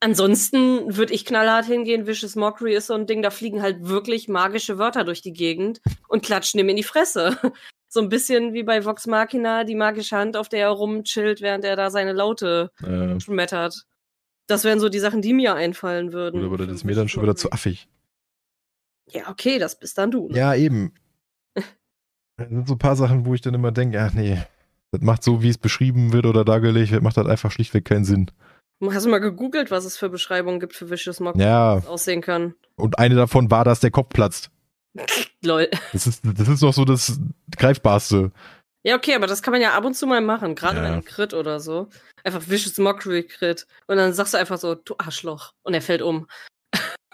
[0.01, 2.05] Ansonsten würde ich knallhart hingehen.
[2.05, 5.81] Vicious Mockery ist so ein Ding, da fliegen halt wirklich magische Wörter durch die Gegend
[6.07, 7.37] und klatschen ihm in die Fresse.
[7.87, 11.63] So ein bisschen wie bei Vox Machina, die magische Hand, auf der er rumchillt, während
[11.63, 13.85] er da seine Laute äh, schmettert.
[14.47, 16.41] Das wären so die Sachen, die mir einfallen würden.
[16.41, 17.87] gut, aber das mir dann schon wieder zu affig.
[19.09, 20.27] Ja, okay, das bist dann du.
[20.27, 20.37] ne?
[20.37, 20.93] Ja, eben.
[22.37, 24.43] Das sind so ein paar Sachen, wo ich dann immer denke, ach nee,
[24.91, 28.03] das macht so, wie es beschrieben wird oder dargelegt wird, macht das einfach schlichtweg keinen
[28.03, 28.29] Sinn.
[28.83, 32.55] Hast du mal gegoogelt, was es für Beschreibungen gibt für Vicious Mockery, Ja, aussehen kann?
[32.75, 34.51] und eine davon war, dass der Kopf platzt.
[35.43, 35.69] Lol.
[35.93, 37.19] Das ist, das ist doch so das
[37.55, 38.31] Greifbarste.
[38.83, 40.83] Ja, okay, aber das kann man ja ab und zu mal machen, gerade Ja.
[40.83, 41.89] bei einem Crit oder so.
[42.23, 43.65] Einfach Vicious Mockery Crit.
[43.87, 45.51] Und dann sagst du einfach so, du Arschloch.
[45.63, 46.27] Und er fällt um.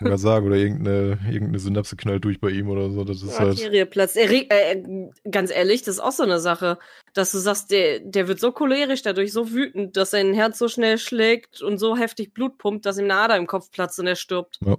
[0.10, 3.04] Kann sagen, oder irgendeine, irgendeine Synapse knallt durch bei ihm oder so.
[3.04, 3.52] Das ist halt.
[3.52, 4.18] Arterie platzt.
[4.18, 4.84] Er, reg- äh,
[5.30, 6.78] ganz ehrlich, das ist auch so eine Sache,
[7.14, 10.68] dass du sagst, der, der wird so cholerisch dadurch, so wütend, dass sein Herz so
[10.68, 14.08] schnell schlägt und so heftig Blut pumpt, dass ihm eine Ader im Kopf platzt und
[14.08, 14.60] er stirbt.
[14.66, 14.78] Ja.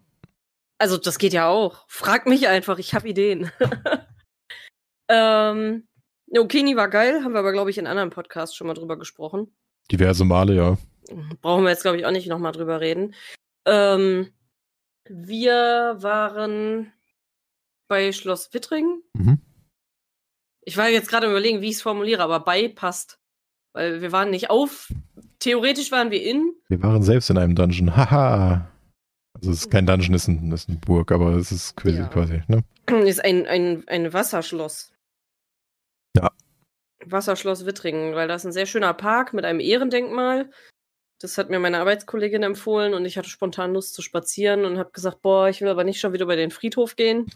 [0.79, 1.85] Also, das geht ja auch.
[1.89, 3.51] Frag mich einfach, ich habe Ideen.
[5.09, 5.87] ähm,
[6.37, 9.55] Okini war geil, haben wir aber, glaube ich, in anderen Podcasts schon mal drüber gesprochen.
[9.91, 10.79] Diverse Male, ja.
[11.43, 13.15] Brauchen wir jetzt, glaube ich, auch nicht nochmal drüber reden.
[13.67, 14.33] Ähm,
[15.09, 16.93] wir waren
[17.89, 19.03] bei Schloss Wittringen.
[19.15, 19.41] Mhm.
[20.65, 23.19] Ich war jetzt gerade überlegen, wie ich es formuliere, aber bei passt.
[23.75, 24.93] Weil wir waren nicht auf.
[25.39, 26.55] Theoretisch waren wir in.
[26.69, 27.97] Wir waren selbst in einem Dungeon.
[27.97, 28.69] Haha.
[29.35, 31.77] Also es ist kein Dungeon, es ist, ein, es ist eine Burg, aber es ist
[31.77, 32.09] quasi, Ja.
[32.09, 32.63] quasi ne?
[33.07, 34.93] Ist ein, ein, ein Wasserschloss.
[36.17, 36.31] Ja.
[37.05, 40.51] Wasserschloss Wittringen, weil das ist ein sehr schöner Park mit einem Ehrendenkmal.
[41.23, 44.91] Das hat mir meine Arbeitskollegin empfohlen und ich hatte spontan Lust zu spazieren und habe
[44.91, 47.27] gesagt, boah, ich will aber nicht schon wieder über den Friedhof gehen.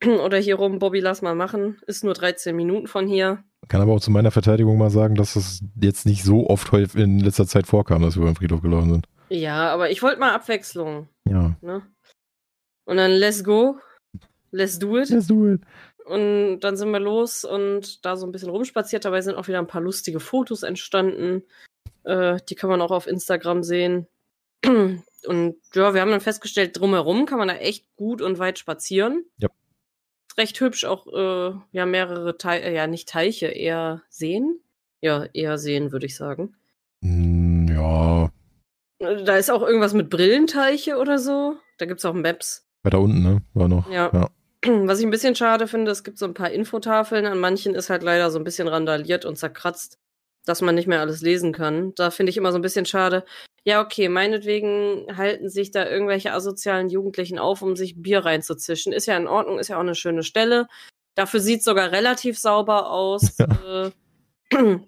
[0.04, 1.78] Oder hier rum, Bobby, lass mal machen.
[1.88, 3.42] Ist nur 13 Minuten von hier.
[3.68, 7.18] Kann aber auch zu meiner Verteidigung mal sagen, dass es jetzt nicht so oft in
[7.18, 9.08] letzter Zeit vorkam, dass wir beim Friedhof gelaufen sind.
[9.30, 11.08] Ja, aber ich wollte mal Abwechslung.
[11.28, 11.56] Ja.
[11.62, 11.82] Ne?
[12.84, 13.80] Und dann let's go.
[14.52, 15.08] Let's do it.
[15.08, 15.62] Let's do it.
[16.04, 19.04] Und dann sind wir los und da so ein bisschen rumspaziert.
[19.04, 21.42] Dabei sind auch wieder ein paar lustige Fotos entstanden.
[22.04, 24.06] Äh, die kann man auch auf Instagram sehen.
[24.64, 29.24] Und ja, wir haben dann festgestellt, drumherum kann man da echt gut und weit spazieren.
[29.38, 29.48] Ja.
[30.38, 34.60] Recht hübsch, auch äh, ja mehrere Teiche, ja nicht Teiche, eher Seen.
[35.00, 36.54] Ja, eher Seen, würde ich sagen.
[37.02, 38.30] Hm, ja,
[39.00, 41.56] Äh, Da ist auch irgendwas mit Brillenteiche oder so.
[41.78, 42.64] Da gibt's auch Maps.
[42.84, 43.42] weiter unten, ne?
[43.54, 43.90] War noch.
[43.90, 44.10] Ja.
[44.12, 44.30] Ja.
[44.86, 47.26] Was ich ein bisschen schade finde, es gibt so ein paar Infotafeln.
[47.26, 49.98] An manchen ist halt leider so ein bisschen randaliert und zerkratzt,
[50.46, 51.94] dass man nicht mehr alles lesen kann.
[51.96, 53.24] Da finde ich immer so ein bisschen schade.
[53.64, 58.92] Ja, okay, meinetwegen halten sich da irgendwelche asozialen Jugendlichen auf, um sich Bier reinzuzischen.
[58.92, 60.68] Ist ja in Ordnung, ist ja auch eine schöne Stelle.
[61.16, 63.36] Dafür sieht sogar relativ sauber aus.
[63.66, 63.90] Äh,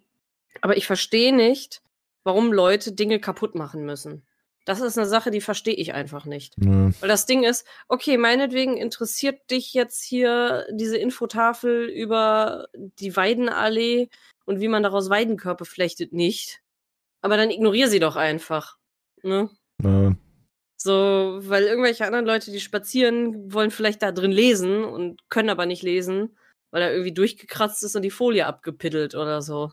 [0.61, 1.83] aber ich verstehe nicht,
[2.23, 4.25] warum Leute Dinge kaputt machen müssen.
[4.65, 6.59] Das ist eine Sache, die verstehe ich einfach nicht.
[6.59, 13.17] Ne, Weil das Ding ist, okay, meinetwegen interessiert dich jetzt hier diese Infotafel über die
[13.17, 14.11] Weidenallee
[14.49, 16.63] und wie man daraus Weidenkörper flechtet nicht.
[17.21, 18.79] Aber dann ignoriere sie doch einfach.
[19.23, 19.51] Ne?
[19.83, 20.17] ne,
[20.79, 25.67] So, weil irgendwelche anderen Leute, die spazieren, wollen vielleicht da drin lesen und können aber
[25.67, 26.39] nicht lesen,
[26.71, 29.71] weil er irgendwie durchgekratzt ist und die Folie abgepiddelt oder so.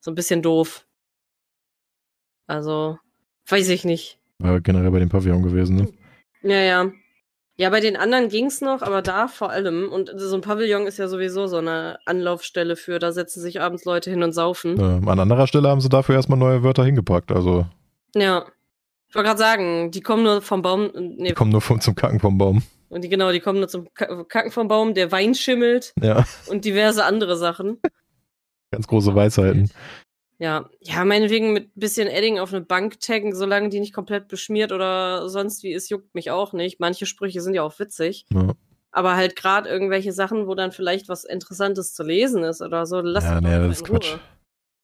[0.00, 0.86] So ein bisschen doof.
[2.46, 2.98] Also,
[3.48, 4.20] weiß ich nicht.
[4.38, 5.92] war generell bei dem Pavillon gewesen, ne?
[6.42, 6.92] Ja, ja.
[7.58, 9.90] Ja, bei den anderen ging's noch, aber da vor allem.
[9.90, 13.84] Und so ein Pavillon ist ja sowieso so eine Anlaufstelle für, da setzen sich abends
[13.86, 14.78] Leute hin und saufen.
[14.78, 17.32] Ja, an anderer Stelle haben sie dafür erstmal neue Wörter hingepackt.
[17.32, 17.66] Also,
[18.14, 18.44] Ja.
[19.08, 20.90] Ich wollte gerade sagen, die kommen nur vom Baum.
[20.94, 22.62] Nee, die kommen nur vom, zum Kacken vom Baum.
[22.90, 26.26] und die, genau, die kommen nur zum Ka- Kacken vom Baum, der Wein schimmelt Ja,
[26.48, 27.78] und diverse andere Sachen.
[28.72, 29.70] ganz große Weisheiten.
[30.38, 34.70] Ja, ja, meinetwegen mit bisschen Edding auf eine Bank taggen, solange die nicht komplett beschmiert
[34.70, 36.78] oder sonst wie ist, juckt mich auch nicht.
[36.78, 38.26] Manche Sprüche sind ja auch witzig.
[38.32, 38.52] Ja,
[38.90, 43.00] Aber halt gerade irgendwelche Sachen, wo dann vielleicht was Interessantes zu lesen ist oder so,
[43.00, 43.98] lasst ja doch nee, das ist Ruhe.
[43.98, 44.16] Quatsch.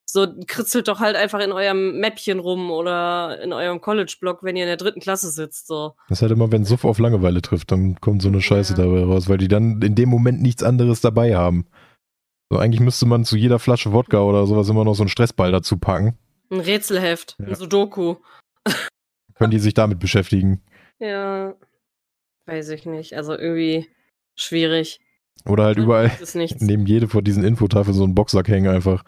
[0.05, 4.65] So, kritzelt doch halt einfach in eurem Mäppchen rum oder in eurem College-Blog, wenn ihr
[4.65, 5.95] in der dritten Klasse sitzt, so.
[6.09, 8.85] Das ist halt immer, wenn Suff auf Langeweile trifft, dann kommt so eine Scheiße Ja.
[8.85, 11.67] dabei raus, weil die dann in dem Moment nichts anderes dabei haben.
[12.53, 15.51] So, eigentlich müsste man zu jeder Flasche Wodka oder sowas immer noch so einen Stressball
[15.53, 16.19] dazu packen.
[16.51, 17.47] Ein Rätselheft, Ja.
[17.47, 18.17] ein Sudoku.
[19.37, 20.61] Können die sich damit beschäftigen.
[20.99, 21.55] Ja,
[22.45, 23.15] weiß ich nicht.
[23.17, 23.89] Also irgendwie
[24.37, 25.01] schwierig.
[25.47, 26.11] Oder halt überall
[26.61, 29.03] neben jede von diesen Infotafeln so einen Boxsack hängen einfach.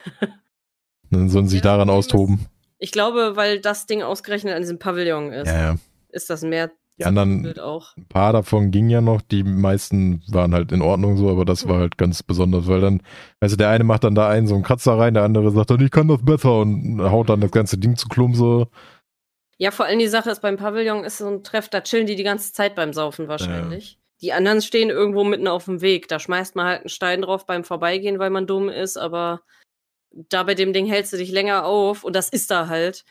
[1.10, 2.48] dann sollen sie sich Ja, daran austoben.
[2.76, 5.76] Ich glaube, weil das Ding ausgerechnet an diesem Pavillon ist, Ja, ja.
[6.10, 10.70] ist das mehr Die anderen, ein paar davon gingen ja noch, die meisten waren halt
[10.70, 13.02] in Ordnung so, aber das war halt ganz besonders, weil dann,
[13.40, 15.80] also der eine macht dann da einen so einen Kratzer rein, der andere sagt dann,
[15.80, 18.68] ich kann das besser und haut dann das ganze Ding zu Klumse.
[19.58, 22.16] Ja, vor allem die Sache ist, beim Pavillon ist so ein Treff, da chillen die
[22.16, 23.98] die ganze Zeit beim Saufen wahrscheinlich.
[24.20, 26.08] Die anderen stehen irgendwo mitten auf dem Weg.
[26.08, 29.42] Da schmeißt man halt einen Stein drauf beim Vorbeigehen, weil man dumm ist, aber
[30.10, 33.04] da bei dem Ding hältst du dich länger auf und das ist da halt.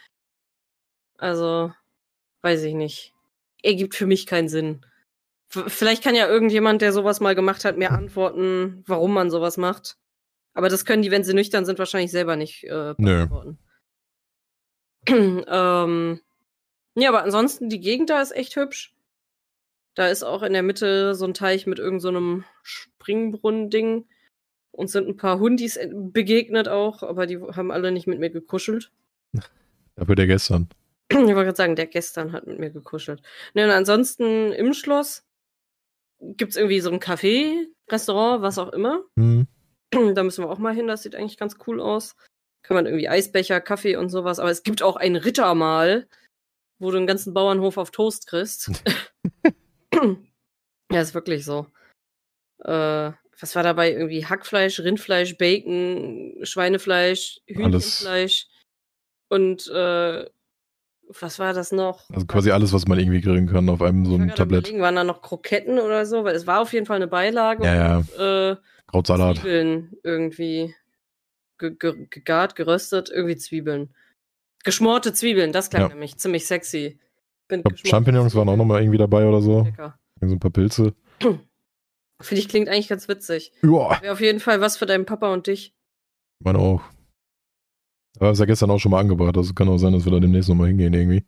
[1.17, 1.71] Also,
[2.41, 3.12] weiß ich nicht.
[3.63, 4.85] Ergibt für mich keinen Sinn.
[5.47, 9.97] Vielleicht kann ja irgendjemand, der sowas mal gemacht hat, mir antworten, warum man sowas macht.
[10.53, 13.27] Aber das können die, wenn sie nüchtern sind, wahrscheinlich selber nicht äh, Nö.
[13.27, 13.59] beantworten.
[15.07, 16.21] ähm,
[16.95, 18.93] ja, aber ansonsten, die Gegend da ist echt hübsch.
[19.95, 24.05] Da ist auch in der Mitte so ein Teich mit irgendeinem so Springbrunnen-Ding.
[24.71, 28.31] Uns sind ein paar Hundis äh, begegnet auch, aber die haben alle nicht mit mir
[28.31, 28.91] gekuschelt.
[29.95, 30.67] Dafür der gestern.
[31.29, 33.21] Ich wollte gerade sagen, der gestern hat mit mir gekuschelt.
[33.53, 35.23] Ne, und ansonsten im Schloss
[36.19, 39.03] gibt's irgendwie so ein Café, Restaurant, was auch immer.
[39.17, 39.47] Hm.
[40.15, 42.15] da müssen wir auch mal hin, das sieht eigentlich ganz cool aus.
[42.63, 44.39] Kann man irgendwie Eisbecher, Kaffee und sowas.
[44.39, 46.07] Aber es gibt auch ein Rittermahl,
[46.79, 48.71] wo du einen ganzen Bauernhof auf Toast kriegst.
[50.91, 51.67] ja, ist wirklich so.
[52.63, 53.91] Äh, was war dabei?
[53.91, 57.57] Irgendwie Hackfleisch, Rindfleisch, Bacon, Schweinefleisch, Alles.
[57.57, 58.47] Hühnchenfleisch
[59.29, 60.29] und äh,
[61.19, 62.09] was war das noch?
[62.11, 64.71] Also quasi alles, was man irgendwie grillen kann auf einem so einem Tablett.
[64.79, 66.23] waren da noch Kroketten oder so?
[66.23, 68.51] Weil es war auf jeden Fall eine Beilage Ja, ja.
[68.51, 69.37] äh, Krautsalat.
[69.37, 70.73] Zwiebeln irgendwie
[71.57, 73.93] ge ge gegart, geröstet, irgendwie Zwiebeln.
[74.63, 75.87] Geschmorte Zwiebeln, das klang Ja.
[75.89, 76.99] nämlich ziemlich sexy.
[77.47, 79.63] Bin Ich glaub, Champignons waren auch nochmal irgendwie dabei oder so.
[79.63, 79.97] Lecker.
[80.21, 80.93] So ein paar Pilze.
[81.19, 83.51] Finde ich klingt eigentlich ganz witzig.
[83.61, 85.73] Ja, Wäre auf jeden Fall was für deinen Papa und dich.
[86.39, 86.81] meine auch.
[88.19, 89.35] Aber ist ja gestern auch schon mal angebracht.
[89.37, 91.23] Also kann auch sein, dass wir da demnächst nochmal hingehen irgendwie.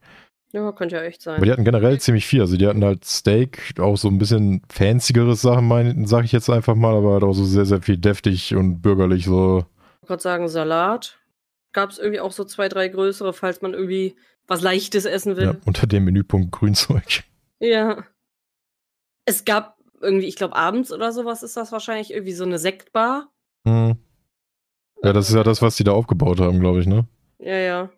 [0.53, 1.37] Ja, könnte ja echt sein.
[1.37, 2.41] Aber die hatten generell ziemlich viel.
[2.41, 6.49] Also die hatten halt Steak, auch so ein bisschen fancyeres Sachen, mein, sag ich jetzt
[6.49, 9.65] einfach mal, aber halt auch so sehr, sehr viel deftig und bürgerlich so.
[10.03, 11.19] Ich wollte gerade sagen, Salat.
[11.73, 14.15] Gab es irgendwie auch so zwei, drei größere, falls man irgendwie
[14.47, 15.61] was Leichtes essen Ja, will.
[15.65, 17.23] unter dem Menüpunkt Grünzeug.
[17.59, 18.05] Ja.
[19.25, 23.29] Es gab irgendwie, ich glaube, abends oder sowas ist das wahrscheinlich irgendwie so eine Sektbar.
[23.67, 23.97] Hm.
[25.03, 27.07] Ja, das ist ja das, was die da aufgebaut haben, glaube ich, ne?
[27.39, 27.89] Ja, ja.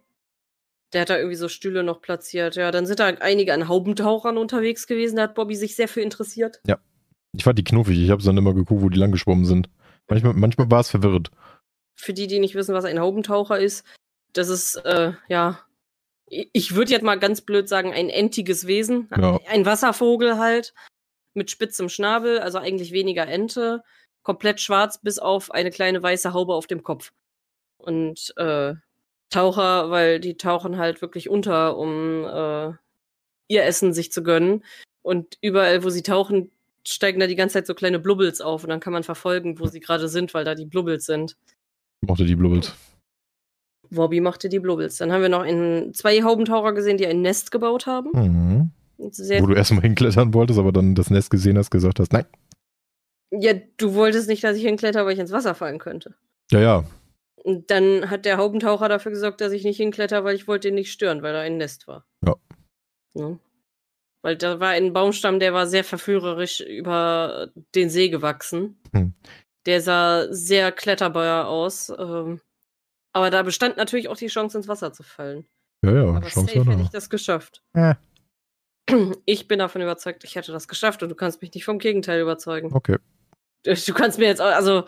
[0.93, 2.55] Der hat da irgendwie so Stühle noch platziert.
[2.55, 5.17] Ja, dann sind da einige an Haubentauchern unterwegs gewesen.
[5.17, 6.62] Da hat Bobby sich sehr für interessiert.
[7.33, 7.99] Ich fand die knuffig.
[7.99, 9.69] Ich habe dann immer geguckt, wo die lang geschwommen sind.
[10.07, 11.29] Manchmal, manchmal war es verwirrend.
[11.95, 13.86] Für die, die nicht wissen, was ein Haubentaucher ist,
[14.33, 15.60] das ist, äh, ja,
[16.27, 19.10] ich ich würde jetzt mal ganz blöd sagen, ein entiges Wesen.
[19.15, 19.39] Ja.
[19.49, 20.73] Ein Wasservogel halt.
[21.33, 23.83] Mit spitzem Schnabel, also eigentlich weniger Ente.
[24.23, 27.12] Komplett schwarz, bis auf eine kleine weiße Haube auf dem Kopf.
[27.77, 28.73] Und äh,
[29.30, 32.73] Taucher, weil die tauchen halt wirklich unter, um äh,
[33.47, 34.63] ihr Essen sich zu gönnen.
[35.01, 36.51] Und überall, wo sie tauchen,
[36.86, 39.67] steigen da die ganze Zeit so kleine Blubbels auf und dann kann man verfolgen, wo
[39.67, 41.36] sie gerade sind, weil da die Blubbels sind.
[42.01, 42.73] Ich mochte die Blubbels.
[43.89, 44.97] Wobby machte die Blubbels.
[44.97, 48.12] Dann haben wir noch in zwei Haubentaucher gesehen, die ein Nest gebaut haben.
[48.13, 48.71] Mhm.
[48.97, 52.25] Wo du erstmal hinklettern wolltest, aber dann das Nest gesehen hast, gesagt hast, nein.
[53.31, 56.15] Ja, du wolltest nicht, dass ich hinkletter, weil ich ins Wasser fallen könnte.
[56.51, 56.83] Ja, ja.
[57.43, 60.75] Und dann hat der Haubentaucher dafür gesorgt, dass ich nicht hinkletter, weil ich wollte ihn
[60.75, 62.05] nicht stören, weil da ein Nest war.
[62.25, 62.35] Ja.
[63.13, 63.39] Ja.
[64.21, 68.81] Weil da war ein Baumstamm, der war sehr verführerisch über den See gewachsen.
[68.93, 69.13] Hm.
[69.65, 71.89] Der sah sehr kletterbar aus.
[71.89, 72.41] Ähm,
[73.13, 75.45] aber da bestand natürlich auch die Chance, ins Wasser zu fallen.
[75.85, 77.63] Ja, ja, Aber Chance safe hätte ich das geschafft.
[77.75, 77.97] Ja.
[79.25, 82.21] Ich bin davon überzeugt, ich hätte das geschafft und du kannst mich nicht vom Gegenteil
[82.21, 82.73] überzeugen.
[82.73, 82.97] Okay.
[83.63, 84.86] Du kannst mir jetzt, auch- also,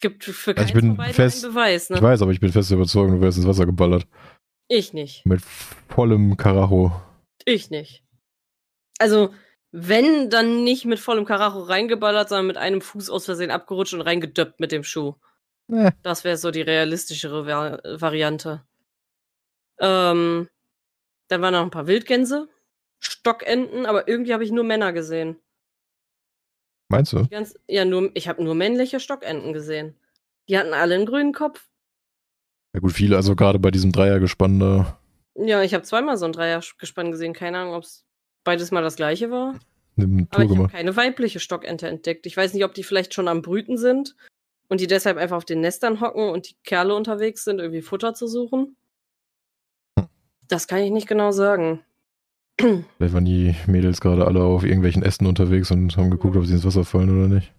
[0.00, 1.96] gibt für Also keinen ich bin von beiden fest- einen Beweis, ne?
[1.96, 4.06] Ich weiß, aber ich bin fest überzeugt, du wärst ins Wasser geballert.
[4.68, 5.26] Ich nicht.
[5.26, 5.40] Mit
[5.88, 6.92] vollem Karacho.
[7.44, 8.04] Ich nicht.
[8.98, 9.34] Also,
[9.72, 14.00] wenn, dann nicht mit vollem Karacho reingeballert, sondern mit einem Fuß aus Versehen abgerutscht und
[14.02, 15.14] reingedöppt mit dem Schuh.
[15.72, 15.92] Äh.
[16.02, 18.64] Das wäre so die realistischere Va Variante.
[19.78, 20.48] Ähm,
[21.28, 22.48] dann waren noch ein paar Wildgänse,
[23.00, 25.36] Stockenten, aber irgendwie habe ich nur Männer gesehen.
[26.90, 27.26] Meinst du?
[27.28, 29.94] Ganz, ja, nur, ich habe nur männliche Stockenten gesehen.
[30.48, 31.68] Die hatten alle einen grünen Kopf.
[32.74, 35.00] Ja gut, viele, also gerade bei diesem Dreiergespann da.
[35.36, 37.32] Ja, ich habe zweimal so ein Dreiergespann gesehen.
[37.32, 38.04] Keine Ahnung, ob es
[38.42, 39.54] beides mal das gleiche war.
[39.96, 42.26] Eine Aber ich habe keine weibliche Stockente entdeckt.
[42.26, 44.16] Ich weiß nicht, ob die vielleicht schon am Brüten sind
[44.68, 48.14] und die deshalb einfach auf den Nestern hocken und die Kerle unterwegs sind, irgendwie Futter
[48.14, 48.76] zu suchen.
[49.96, 50.08] Hm.
[50.48, 51.84] Das kann ich nicht genau sagen.
[52.96, 56.54] Vielleicht waren die Mädels gerade alle auf irgendwelchen Ästen unterwegs und haben geguckt, ob sie
[56.54, 57.52] ins Wasser fallen oder nicht.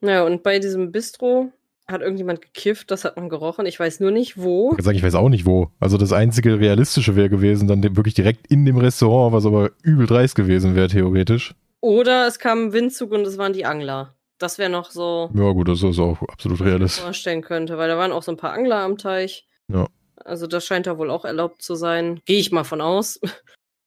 [0.00, 1.52] Naja, und bei diesem Bistro
[1.88, 2.90] Hat irgendjemand gekifft?
[2.90, 3.66] Das hat man gerochen.
[3.66, 4.74] Ich weiß nur nicht wo.
[4.78, 5.70] Ich, sagen, ich weiß auch nicht wo.
[5.80, 10.06] Also das einzige Realistische wäre gewesen, dann wirklich direkt in dem Restaurant, was aber übel
[10.06, 11.54] dreist gewesen wäre, theoretisch.
[11.80, 14.14] Oder es kam ein Windzug und es waren die Angler.
[14.38, 15.30] Das wäre noch so.
[15.34, 17.02] Ja, gut, das ist auch absolut was ich mir realistisch.
[17.04, 19.46] vorstellen könnte, weil da waren auch so ein paar Angler am Teich.
[19.68, 19.86] Ja.
[20.24, 22.20] Also das scheint da wohl auch erlaubt zu sein.
[22.26, 23.20] Gehe ich mal von aus.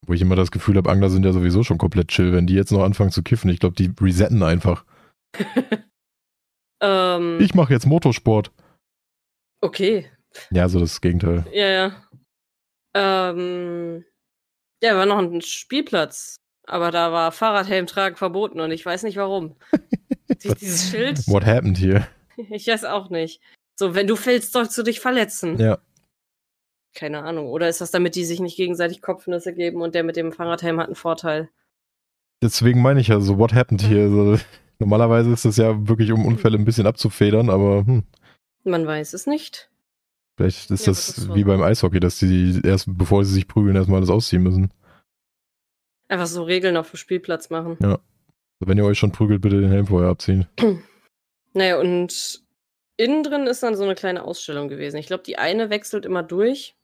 [0.06, 2.54] Wo ich immer das Gefühl habe, Angler sind ja sowieso schon komplett chill, wenn die
[2.54, 3.50] jetzt noch anfangen zu kiffen.
[3.50, 4.86] Ich glaube, die resetten einfach.
[6.82, 8.52] ähm, Ich mache jetzt Motorsport.
[9.62, 10.10] okay.
[10.52, 11.46] Ja, so das Gegenteil.
[11.54, 11.96] Ja, ja.
[12.94, 14.04] Ähm,
[14.84, 16.36] ja, war noch ein Spielplatz.
[16.68, 19.56] Aber da war Fahrradhelm tragen verboten und ich weiß nicht warum.
[20.44, 21.26] Dieses Schild?
[21.28, 22.08] What happened here?
[22.50, 23.40] Ich weiß auch nicht.
[23.80, 25.58] So, wenn du fällst, sollst du dich verletzen.
[25.58, 25.78] Ja.
[26.96, 27.48] Keine Ahnung.
[27.50, 30.80] Oder ist das damit, die sich nicht gegenseitig Kopfnüsse geben und der mit dem Fahrradhelm
[30.80, 31.50] hat einen Vorteil?
[32.42, 34.10] Deswegen meine ich ja so, what happened here?
[34.10, 34.40] So,
[34.80, 38.04] normalerweise ist das ja wirklich, um Unfälle ein bisschen abzufedern, aber hm,
[38.64, 39.70] Man weiß es nicht.
[40.38, 43.76] vielleicht ist Ja, das das wie beim Eishockey, dass die erst, bevor sie sich prügeln,
[43.76, 44.72] erstmal alles ausziehen müssen.
[46.08, 47.78] Einfach so Regeln auf dem Spielplatz machen.
[47.84, 48.00] Also
[48.60, 50.48] wenn ihr euch schon prügelt, bitte den Helm vorher abziehen.
[51.58, 52.44] Naja, und
[52.98, 54.98] innen drin ist dann so eine kleine Ausstellung gewesen.
[54.98, 56.76] Ich glaube, die eine wechselt immer durch.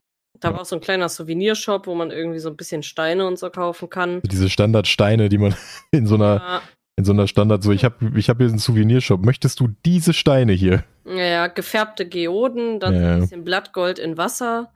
[0.42, 3.38] Da war auch so ein kleiner Souvenirshop, wo man irgendwie so ein bisschen Steine und
[3.38, 4.20] so kaufen kann.
[4.24, 5.54] Diese Standardsteine, die man
[5.92, 6.62] in so einer, Ja,
[6.96, 9.24] in so einer Standard, so ich habe ich hab hier einen Souvenirshop.
[9.24, 10.84] Möchtest du diese Steine hier?
[11.06, 14.72] ja, ja, gefärbte Geoden, dann Ja, ein bisschen Blattgold in Wasser.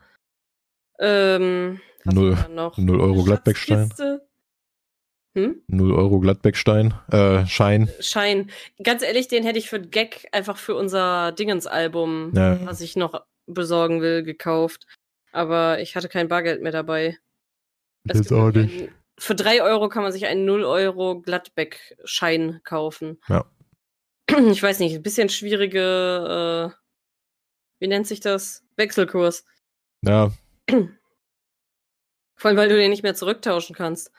[0.98, 2.36] Ähm, Null-?
[2.76, 3.92] 0 Euro Gladbeckstein.
[5.36, 5.60] Hm?
[5.66, 7.90] 0 Euro Gladbeckstein, äh, Schein.
[8.00, 8.50] Schein.
[8.82, 12.58] Ganz ehrlich, den hätte ich für Gag einfach für unser Dingens-Album, Ja.
[12.64, 14.86] was ich noch besorgen will, gekauft.
[15.36, 17.18] Aber ich hatte kein Bargeld mehr dabei.
[18.04, 18.80] Gibt auch nicht.
[18.80, 23.18] einen- Für 3 Euro kann man sich einen 0 Euro Gladbeck-Schein kaufen.
[23.28, 23.44] Ja.
[24.50, 26.76] Ich weiß nicht, ein bisschen schwierige, äh,
[27.80, 28.64] wie nennt sich das?
[28.76, 29.44] Wechselkurs.
[30.02, 30.32] Ja,
[32.38, 34.10] Vor allem, weil du den nicht mehr zurücktauschen kannst.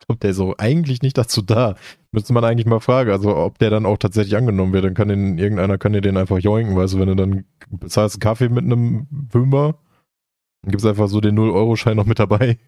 [0.00, 1.76] ich glaube, der ist so eigentlich nicht dazu da.
[2.12, 4.84] Müsste man eigentlich mal fragen, also ob der dann auch tatsächlich angenommen wird.
[4.84, 8.16] Dann kann den, irgendeiner kann dir den einfach joinken, weißt du, wenn du dann bezahlst
[8.16, 9.78] einen Kaffee mit einem Fünfer,
[10.64, 12.58] dann gibt's einfach so den 0-Euro-Schein noch mit dabei.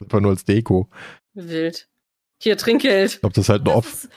[0.00, 0.88] Einfach nur als Deko.
[1.34, 1.86] Wild.
[2.42, 3.14] Hier, Trinkgeld.
[3.14, 4.08] Ich glaube, das ist halt ein Off.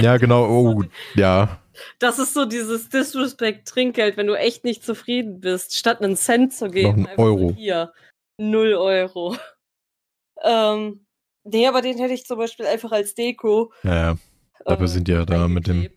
[0.00, 1.58] Ja, genau, oh, ja.
[1.98, 6.68] das ist so dieses Disrespect-Trinkgeld, wenn du echt nicht zufrieden bist, statt einen Cent zu
[6.68, 6.92] geben.
[6.92, 7.54] einen einfach so Euro.
[7.56, 7.92] hier.
[8.38, 9.36] Null Euro.
[10.44, 11.06] Ähm,
[11.44, 13.72] nee, aber den hätte ich zum Beispiel einfach als Deko.
[13.84, 14.16] Ja, ja.
[14.64, 15.88] Dafür äh, sind die ja da mit dem.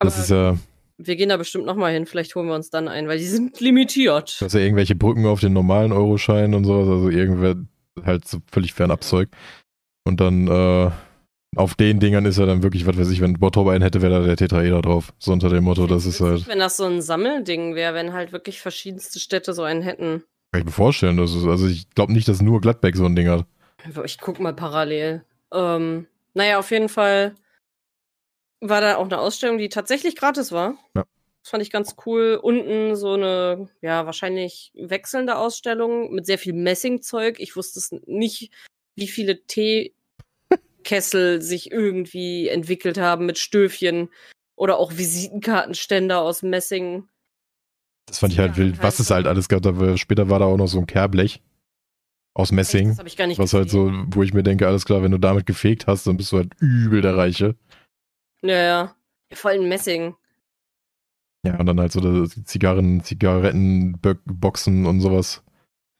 [0.00, 0.58] Das ist ja,
[1.06, 2.06] wir gehen da bestimmt nochmal hin.
[2.06, 4.36] Vielleicht holen wir uns dann ein, weil die sind limitiert.
[4.40, 7.56] das ist ja irgendwelche Brücken auf den normalen Euroschein und sowas, also irgendwer
[8.04, 9.28] halt so völlig fernab Zeug.
[10.04, 10.90] Und dann, äh,
[11.54, 14.20] auf den Dingern ist ja dann wirklich, was weiß ich, wenn Bottrop einen hätte, wäre
[14.20, 15.12] da der Tetraeder drauf.
[15.18, 18.32] So unter dem Motto, das ist halt, Wenn das so ein Sammelding wäre, wenn halt
[18.32, 20.24] wirklich verschiedenste Städte so einen hätten.
[20.50, 23.14] kann ich mir vorstellen, das ist, also ich glaube nicht, dass nur Gladbeck so ein
[23.16, 23.44] Ding hat.
[24.04, 25.24] Ich guck mal parallel.
[25.52, 27.34] Ähm, naja, auf jeden Fall
[28.62, 30.76] war da auch eine Ausstellung, die tatsächlich gratis war.
[30.96, 31.04] Ja.
[31.42, 32.38] Das fand ich ganz cool.
[32.40, 37.40] Unten so eine, ja, wahrscheinlich wechselnde Ausstellung mit sehr viel Messingzeug.
[37.40, 38.52] Ich wusste es nicht,
[38.94, 39.92] wie viele Teekessel
[41.42, 44.08] sich irgendwie entwickelt haben mit Stöfchen
[44.54, 47.08] oder auch Visitenkartenständer aus Messing.
[48.06, 49.64] Das fand ich halt Ja, wild, was es halt alles gab.
[49.98, 51.42] Später war da auch noch so ein Kehrblech
[52.34, 52.88] aus Echt, Messing.
[52.90, 54.06] Das habe ich gar nicht Was halt gesehen.
[54.10, 56.36] so, wo ich mir denke, alles klar, wenn du damit gefegt hast, dann bist du
[56.36, 57.56] halt übel der Reiche.
[58.42, 58.96] Ja, ja.
[59.32, 60.14] voll in Messing.
[61.44, 65.42] Ja, und dann halt so die Zigarren, Zigarettenboxen und sowas.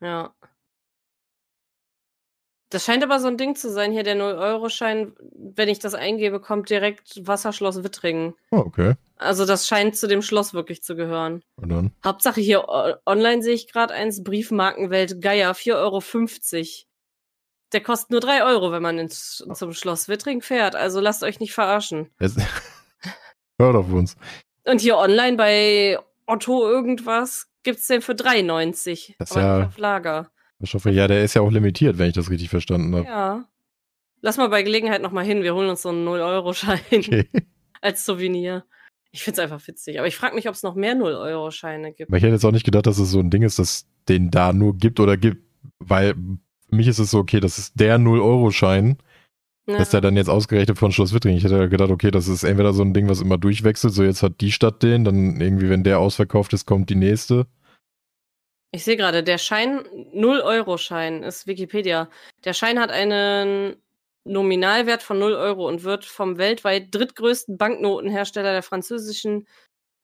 [0.01, 0.35] Ja.
[2.71, 6.41] Das scheint aber so ein Ding zu sein hier, der 0-Euro-Schein, wenn ich das eingebe,
[6.41, 8.35] kommt direkt Wasserschloss Wittringen.
[8.51, 8.95] Oh, okay.
[9.17, 11.43] Also das scheint zu dem Schloss wirklich zu gehören.
[11.57, 11.93] Und dann.
[12.05, 12.67] Hauptsache hier
[13.05, 16.01] online sehe ich gerade eins, Briefmarkenwelt Geier, 4,50 Euro.
[17.73, 20.77] Der kostet nur 3 Euro, wenn man ins, zum Schloss Wittringen fährt.
[20.77, 22.11] Also lasst euch nicht verarschen.
[22.19, 22.37] Es,
[23.59, 24.17] hört auf uns.
[24.65, 29.15] Und hier online bei Otto irgendwas gibt's den für 3,90.
[29.19, 30.31] Das ist ja- auf Lager.
[30.65, 33.07] Ich hoffe, ja, der ist ja auch limitiert, wenn ich das richtig verstanden habe.
[33.07, 33.49] Ja.
[34.21, 35.43] Lass mal bei Gelegenheit nochmal hin.
[35.43, 37.29] Wir holen uns so einen 0-Euro-Schein Okay.
[37.81, 38.65] als Souvenir.
[39.11, 39.99] Ich find's einfach witzig.
[39.99, 42.09] Aber ich frage mich, ob es noch mehr 0-Euro-Scheine gibt.
[42.11, 44.31] Aber ich hätte jetzt auch nicht gedacht, dass es so ein Ding ist, dass den
[44.31, 45.45] da nur gibt oder gibt,
[45.81, 46.15] weil
[46.73, 48.97] für mich ist es so, okay, das ist der 0-Euro-Schein,
[49.69, 49.77] Ja.
[49.77, 51.37] dass der dann jetzt ausgerechnet von Schloss Wittring.
[51.37, 54.23] Ich hätte gedacht, okay, das ist entweder so ein Ding, was immer durchwechselt, so jetzt
[54.23, 57.47] hat die Stadt den, dann irgendwie, wenn der ausverkauft ist, kommt die nächste.
[58.71, 59.81] Ich sehe gerade, der Schein,
[60.15, 62.09] 0-Euro-Schein ist Wikipedia.
[62.45, 63.77] Der Schein hat einen
[64.25, 69.47] Nominalwert von 0 Euro und wird vom weltweit drittgrößten Banknotenhersteller der französischen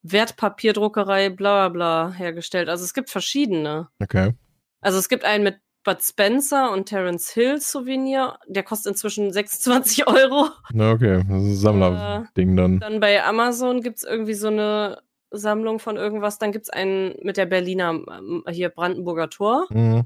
[0.03, 2.69] Wertpapierdruckerei, bla bla bla, hergestellt.
[2.69, 3.89] Also es gibt verschiedene.
[4.03, 4.35] Okay.
[4.83, 8.39] Also es gibt einen mit Bud Spencer und Terence Hill Souvenir.
[8.47, 10.51] Der kostet inzwischen 26 Euro.
[10.71, 11.25] Na, okay.
[11.27, 12.79] Das ist ein Sammlerding dann.
[12.79, 16.39] Dann bei Amazon gibt's irgendwie so eine Sammlung von irgendwas.
[16.39, 19.67] Dann gibt's einen mit der Berliner, ähm, hier Brandenburger Tor.
[19.71, 20.05] Mhm.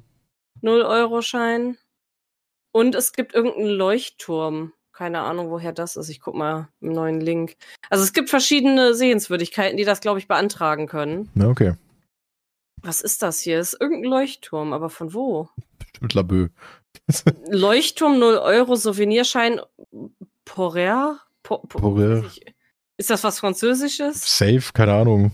[0.62, 1.78] 0-Euro-Schein.
[2.70, 4.72] Und es gibt irgendeinen Leuchtturm.
[4.92, 6.10] Keine Ahnung, woher das ist.
[6.10, 7.56] Ich guck mal im neuen Link.
[7.90, 11.28] Also es gibt verschiedene Sehenswürdigkeiten, die das, glaube ich, beantragen können.
[11.34, 11.74] Na, okay.
[12.82, 13.60] Was ist das hier?
[13.60, 15.48] Ist irgendein Leuchtturm, aber von wo?
[16.02, 16.48] Bestimmt Labö.
[17.50, 19.60] Leuchtturm 0 Euro Souvenirschein
[20.44, 21.20] Porer?
[21.42, 22.24] Po, po, Porer.
[22.24, 22.54] weiß ich-
[22.98, 24.20] Ist das was Französisches?
[24.38, 25.32] Safe, keine Ahnung.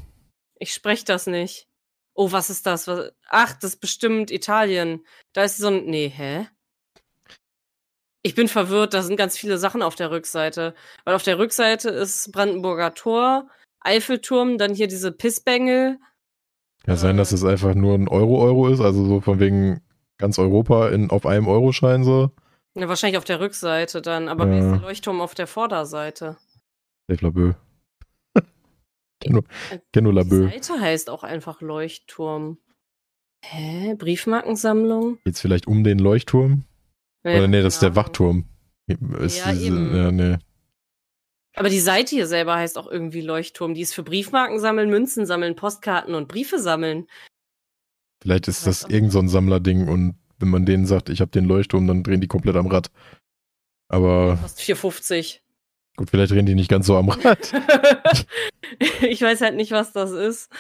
[0.58, 1.66] Ich spreche das nicht.
[2.14, 2.86] Oh, was ist das?
[2.88, 5.04] Was, ach, das ist bestimmt Italien.
[5.32, 5.86] Da ist so ein.
[5.86, 6.48] Nee, hä?
[8.22, 10.74] Ich bin verwirrt, da sind ganz viele Sachen auf der Rückseite.
[11.04, 13.48] Weil auf der Rückseite ist Brandenburger Tor,
[13.80, 15.98] Eiffelturm, dann hier diese Pissbengel.
[16.84, 19.80] Kann sein, dass es einfach nur ein Euro-Euro ist, also so von wegen
[20.18, 22.30] ganz Europa in, auf einem Euroschein so.
[22.74, 24.64] Ja, wahrscheinlich auf der Rückseite dann, aber wie Ja.
[24.64, 26.36] ist der Leuchtturm auf der Vorderseite?
[27.08, 27.54] Safe Labö.
[29.20, 29.44] kenn nur,
[29.92, 30.48] kenn nur Die Labö.
[30.48, 32.58] Seite heißt auch einfach Leuchtturm.
[33.44, 33.94] Hä?
[33.94, 35.18] Briefmarkensammlung?
[35.24, 36.64] Geht's vielleicht um den Leuchtturm?
[37.24, 37.96] Oder nee, das ist der Ja.
[37.96, 38.44] Wachturm.
[39.20, 39.96] Ist Ja, diese, eben.
[39.96, 40.38] ja, nee.
[41.56, 43.74] Aber die Seite hier selber heißt auch irgendwie Leuchtturm.
[43.74, 47.06] Die ist für Briefmarken sammeln, Münzen sammeln, Postkarten und Briefe sammeln.
[48.22, 51.44] Vielleicht ist das irgend so ein Sammlerding und wenn man denen sagt, ich habe den
[51.44, 52.90] Leuchtturm, dann drehen die komplett am Rad.
[53.88, 55.40] Aber Kostet 4,50.
[55.96, 57.52] gut, vielleicht drehen die nicht ganz so am Rad.
[59.02, 60.50] ich weiß halt nicht, was das ist.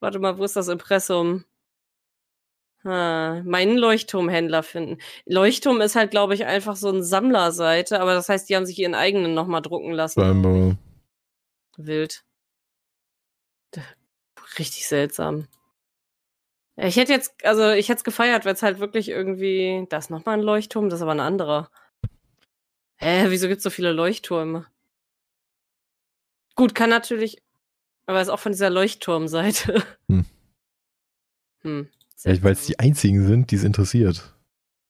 [0.00, 1.44] Warte mal, wo ist das Impressum?
[2.84, 4.98] Ah, meinen Leuchtturmhändler finden.
[5.24, 8.78] Leuchtturm ist halt, glaube ich, einfach so eine Sammlerseite, aber das heißt, die haben sich
[8.78, 10.20] ihren eigenen nochmal drucken lassen.
[10.20, 10.76] Scheinbar.
[11.76, 12.24] Wild.
[14.58, 15.48] Richtig seltsam.
[16.76, 19.98] Ja, Ich hätte jetzt, also ich hätte es gefeiert, wenn es halt wirklich irgendwie, da
[19.98, 21.70] ist nochmal ein Leuchtturm, das ist aber ein anderer.
[22.96, 24.66] Hä, wieso gibt es so viele Leuchttürme?
[26.54, 27.42] Gut, kann natürlich,
[28.06, 29.82] aber ist auch von dieser Leuchtturmseite.
[30.08, 30.24] Hm.
[31.62, 31.88] Hm.
[32.16, 34.36] Vielleicht, weil es die einzigen sind, die es interessiert.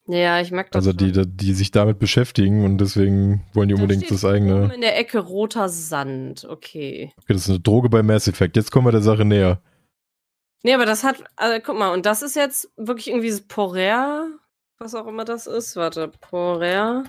[0.06, 0.86] Ja, ich mag das.
[0.86, 1.36] Also die, schon.
[1.36, 4.72] die sich damit beschäftigen und deswegen wollen die Da unbedingt das eigene.
[4.74, 7.12] in der Ecke roter Sand, okay.
[7.16, 8.56] Okay, das ist eine Droge bei Mass Effect.
[8.56, 9.60] Jetzt kommen wir der Sache näher.
[10.66, 14.26] Nee, aber das hat, also guck mal, und das ist jetzt wirklich irgendwie das Porer,
[14.78, 15.76] was auch immer das ist.
[15.76, 17.04] Warte, Porer.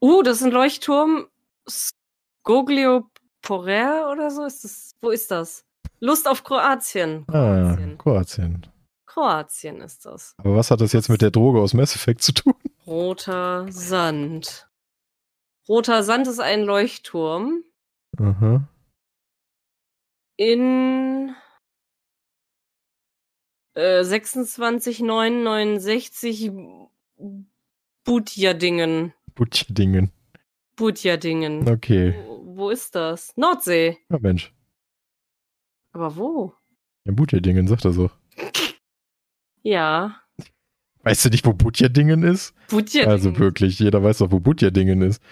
[0.00, 1.26] Uh, das ist ein Leuchtturm.
[1.68, 3.10] Skoglio
[3.42, 4.44] Porer oder so?
[4.44, 5.64] Ist das, wo ist das?
[5.98, 7.24] Lust auf Kroatien.
[7.26, 7.98] Ah, Kroatien.
[7.98, 8.66] Kroatien.
[9.04, 10.36] Kroatien ist das.
[10.38, 12.54] Aber was hat das jetzt mit der Droge aus Mass Effect zu tun?
[12.86, 14.70] Roter Sand.
[15.68, 17.64] Roter Sand ist ein Leuchtturm
[18.20, 18.68] Aha.
[20.36, 21.34] in
[23.78, 26.50] äh, 26969
[28.04, 29.14] Butjadingen.
[29.34, 30.12] Butchdingen.
[30.76, 31.68] Butjadingen.
[31.68, 32.14] Okay.
[32.26, 33.36] Wo, wo ist das?
[33.36, 33.98] Nordsee.
[34.10, 34.54] Ja, Mensch.
[35.92, 36.54] Aber wo?
[37.04, 38.10] Ja, Butchdingen, sagt er so.
[39.62, 40.22] Ja.
[41.02, 42.54] Weißt du nicht, wo Butchdingen ist?
[42.68, 43.10] Butjadingen.
[43.10, 45.22] Also wirklich, jeder weiß doch, wo Butchdingen ist.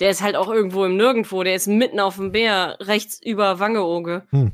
[0.00, 1.42] Der ist halt auch irgendwo im Nirgendwo.
[1.42, 4.26] Der ist mitten auf dem Meer, rechts über Wangeoge.
[4.30, 4.52] Hm.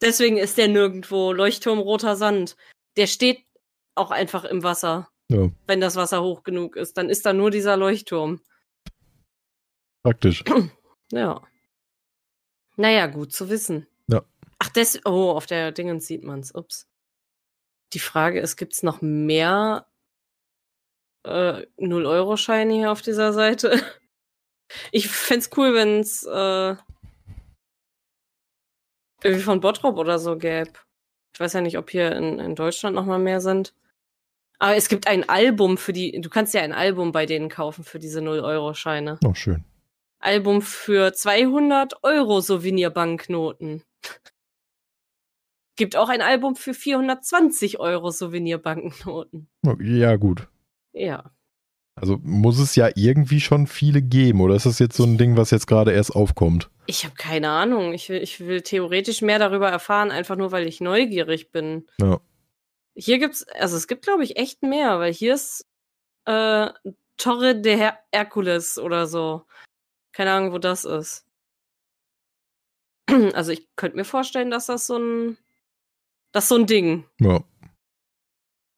[0.00, 1.32] Deswegen ist der nirgendwo.
[1.32, 2.56] Leuchtturm roter Sand.
[2.96, 3.44] Der steht
[3.94, 5.08] auch einfach im Wasser.
[5.30, 8.40] Ja, Wenn das Wasser hoch genug ist, dann ist da nur dieser Leuchtturm.
[10.02, 10.44] praktisch.
[11.10, 11.42] Ja.
[12.76, 13.86] Naja, gut zu wissen.
[14.08, 14.22] Ja.
[14.58, 15.00] Ach, das.
[15.06, 16.54] Oh, auf der Dingens sieht man's.
[16.54, 16.86] Ups.
[17.94, 19.86] Die Frage ist, gibt's noch mehr
[21.24, 23.80] äh, 0-Euro-Scheine hier auf dieser Seite?
[24.92, 26.76] Ich fänd's cool, wenn's äh,
[29.22, 30.70] irgendwie von Bottrop oder so gäbe.
[31.34, 33.74] Ich weiß ja nicht, ob hier in, in Deutschland noch mal mehr sind.
[34.58, 37.84] Aber es gibt ein Album für die, du kannst ja ein Album bei denen kaufen
[37.84, 39.18] für diese 0-Euro-Scheine.
[39.24, 39.64] Oh, schön.
[40.18, 43.84] Album für 200 Euro Souvenirbanknoten.
[45.76, 49.48] Gibt auch ein Album für 420 Euro Souvenirbanknoten.
[49.64, 50.48] Oh, Ja, gut.
[50.92, 51.30] Ja.
[52.00, 55.36] Also muss es ja irgendwie schon viele geben, oder ist das jetzt so ein Ding,
[55.36, 56.70] was jetzt gerade erst aufkommt?
[56.86, 57.92] Ich habe keine Ahnung.
[57.92, 61.86] Ich will, ich will theoretisch mehr darüber erfahren, einfach nur, weil ich neugierig bin.
[62.00, 62.20] Ja.
[62.94, 65.66] Hier gibt's, also es gibt, glaube ich, echt mehr, weil hier ist
[66.24, 66.68] äh,
[67.16, 69.44] Torre de Her Hercules oder so.
[70.12, 71.24] Keine Ahnung, wo das ist.
[73.34, 75.38] Also ich könnte mir vorstellen, dass das so ein,
[76.32, 77.04] das ist so ein Ding.
[77.20, 77.42] Ja,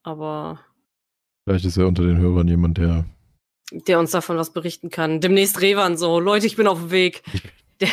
[0.03, 0.61] Aber
[1.45, 3.05] vielleicht ist ja unter den Hörern jemand, der.
[3.73, 5.21] der uns davon was berichten kann.
[5.21, 6.21] Demnächst Revan so.
[6.21, 7.23] Leute, ich bin auf dem Weg.
[7.81, 7.89] Der,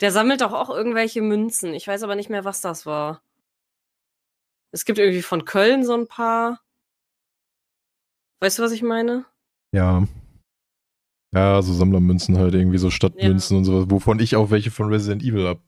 [0.00, 1.72] der sammelt doch auch irgendwelche Münzen.
[1.72, 3.22] Ich weiß aber nicht mehr, was das war.
[4.70, 6.60] Es gibt irgendwie von Köln so ein paar.
[8.40, 9.24] Weißt du, was ich meine?
[9.72, 10.06] Ja.
[11.32, 15.22] Ja, so Sammlermünzen halt, irgendwie so Stadtmünzen und sowas, wovon ich auch welche von Resident
[15.22, 15.60] Evil hab.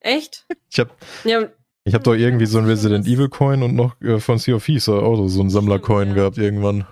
[0.00, 0.46] Echt?
[0.70, 1.48] Ich hab, Ja,
[1.86, 4.64] ich hab doch irgendwie so einen Resident Evil Coin und noch äh, von Sea of
[4.64, 6.14] Thieves auch so- einen Sammlercoin ja.
[6.14, 6.86] gehabt irgendwann.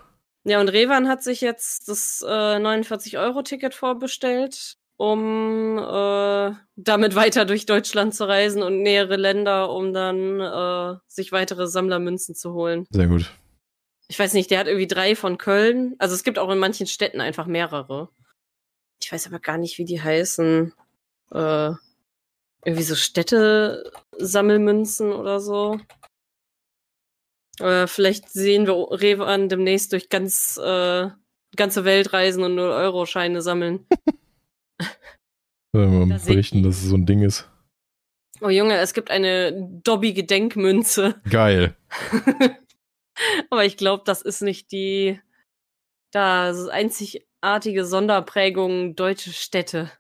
[0.44, 7.66] ja und Revan hat sich jetzt das äh, 49-Euro-Ticket vorbestellt, um äh, damit weiter durch
[7.66, 12.86] Deutschland zu reisen und nähere Länder, um dann äh, sich weitere Sammlermünzen zu holen.
[12.90, 13.32] Sehr gut.
[14.06, 15.96] Ich weiß nicht, der hat irgendwie drei von Köln.
[15.98, 18.10] Also es gibt auch in manchen Städten einfach mehrere.
[19.02, 20.72] Ich weiß aber gar nicht, wie die heißen.
[21.32, 21.72] Äh,
[22.64, 25.80] irgendwie so Städte-Sammelmünzen oder so.
[27.60, 31.08] Äh, vielleicht sehen wir Revan demnächst durch ganz äh,
[31.56, 33.86] ganze Welt reisen und 0-Euro-Scheine sammeln.
[35.72, 37.50] Soll mal Da berichten, dass es so ein Ding ist.
[38.40, 39.52] Oh Junge, es gibt eine
[39.84, 41.20] Dobby-Gedenkmünze.
[41.30, 41.76] Geil.
[43.50, 45.20] Aber ich glaube, das ist nicht die
[46.14, 49.90] da das ist einzigartige Sonderprägung deutsche Städte.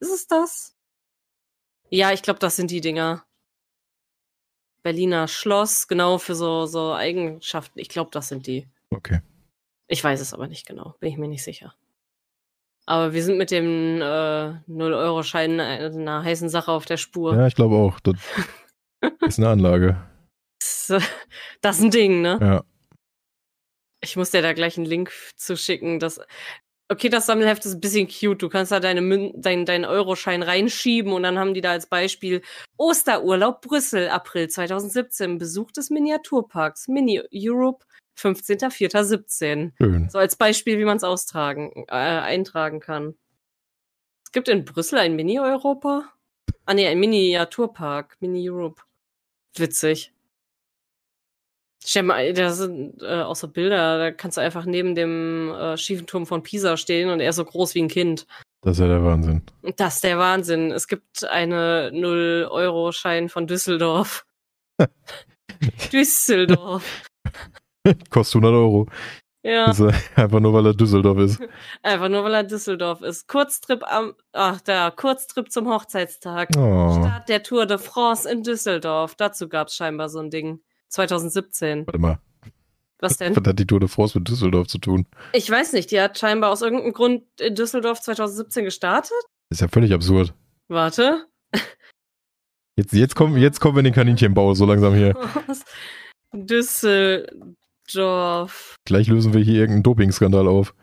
[0.00, 0.76] Ist es das?
[1.90, 3.24] Ja, ich glaube, das sind die Dinger.
[4.82, 7.78] Berliner Schloss, genau für so, so Eigenschaften.
[7.78, 8.68] Ich glaube, das sind die.
[8.90, 9.20] Okay.
[9.88, 11.74] Ich weiß es aber nicht genau, bin ich mir nicht sicher.
[12.86, 17.34] Aber wir sind mit dem äh, 0-Euro-Schein einer heißen Sache auf der Spur.
[17.34, 18.00] Ja, ich glaube auch.
[18.00, 18.16] Das
[19.20, 20.00] ist eine Anlage.
[20.58, 21.02] Das,
[21.60, 22.38] das ist ein Ding, ne?
[22.40, 22.64] Ja.
[24.00, 25.98] Ich muss dir da gleich einen Link zu schicken.
[25.98, 26.20] Das,
[26.88, 28.42] okay, das Sammelheft ist ein bisschen cute.
[28.42, 31.86] Du kannst da deine Mün dein, deinen Euroschein reinschieben und dann haben die da als
[31.86, 32.42] Beispiel
[32.76, 37.84] Osterurlaub Brüssel, April 2017, Besuch des Miniaturparks, Mini Europe,
[38.18, 39.72] 15.04.17.
[39.76, 40.08] Schön.
[40.10, 43.14] So als Beispiel, wie man es austragen, äh, eintragen kann.
[44.24, 46.12] Es gibt in Brüssel ein Mini-Europa?
[46.66, 48.82] Ah nee, ein Miniaturpark, Mini-Europe.
[49.56, 50.12] Witzig.
[51.84, 55.76] Stell mal, da sind äh, auch so Bilder, da kannst du einfach neben dem äh,
[55.76, 58.26] schiefen Turm von Pisa stehen und er ist so groß wie ein Kind.
[58.62, 59.42] Das ist ja der Wahnsinn.
[59.76, 60.72] Das ist der Wahnsinn.
[60.72, 64.26] Es gibt eine 0-Euro-Schein von Düsseldorf.
[65.92, 67.02] Düsseldorf.
[68.10, 68.86] Kostet 100 Euro.
[69.44, 69.70] Ja.
[69.70, 69.80] Ist
[70.16, 71.40] einfach nur, weil er Düsseldorf ist.
[71.82, 73.28] Einfach nur, weil er Düsseldorf ist.
[73.28, 76.50] Kurztrip am, ach da, Kurztrip zum Hochzeitstag.
[76.58, 76.92] Oh.
[76.98, 79.14] Start der Tour de France in Düsseldorf.
[79.14, 80.60] Dazu gab's scheinbar so ein Ding.
[80.88, 81.86] 2017.
[81.86, 82.18] Warte mal.
[83.00, 83.36] Was denn?
[83.36, 85.06] Was hat die Tour de France mit Düsseldorf zu tun?
[85.32, 89.16] Ich weiß nicht, die hat scheinbar aus irgendeinem Grund in Düsseldorf 2017 gestartet.
[89.50, 90.34] ist ja völlig absurd.
[90.68, 91.26] Warte.
[92.76, 95.14] Jetzt, jetzt, kommen, jetzt kommen wir in den Kaninchenbau so langsam hier.
[96.32, 98.76] Düsseldorf.
[98.84, 100.74] Gleich lösen wir hier irgendeinen Dopingskandal auf.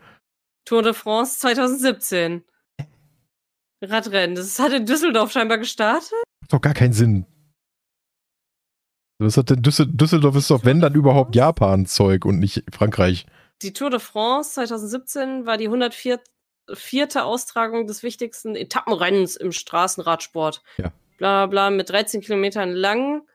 [0.66, 2.44] Tour de France 2017.
[3.82, 4.36] Radrennen.
[4.36, 6.12] Das hat in Düsseldorf scheinbar gestartet.
[6.40, 7.26] Macht doch gar keinen Sinn.
[9.18, 13.26] Was hat denn Düssel Düsseldorf ist doch, wenn dann überhaupt Japan-Zeug und nicht Frankreich.
[13.62, 16.20] Die Tour de France 2017 war die 104.
[16.74, 20.62] vierte Austragung des wichtigsten Etappenrennens im Straßenradsport.
[20.76, 20.92] Ja.
[21.16, 23.26] Bla bla, mit 13 Kilometern lang,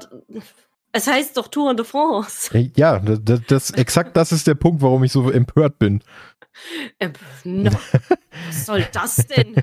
[0.91, 2.49] es heißt doch Tour de France.
[2.53, 6.01] Ey, Ja, das, das, exakt das ist der Punkt, warum ich so empört bin.
[6.97, 7.09] Äh,
[7.43, 7.71] no,
[8.47, 9.55] was soll das denn?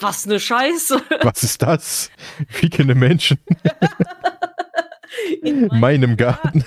[0.00, 1.02] Was ne Scheiße.
[1.22, 2.10] Was ist das?
[2.48, 3.38] Fickende Menschen
[5.42, 6.64] In in meinem Garten.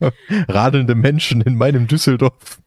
[0.48, 2.60] Radelnde Menschen in meinem Düsseldorf.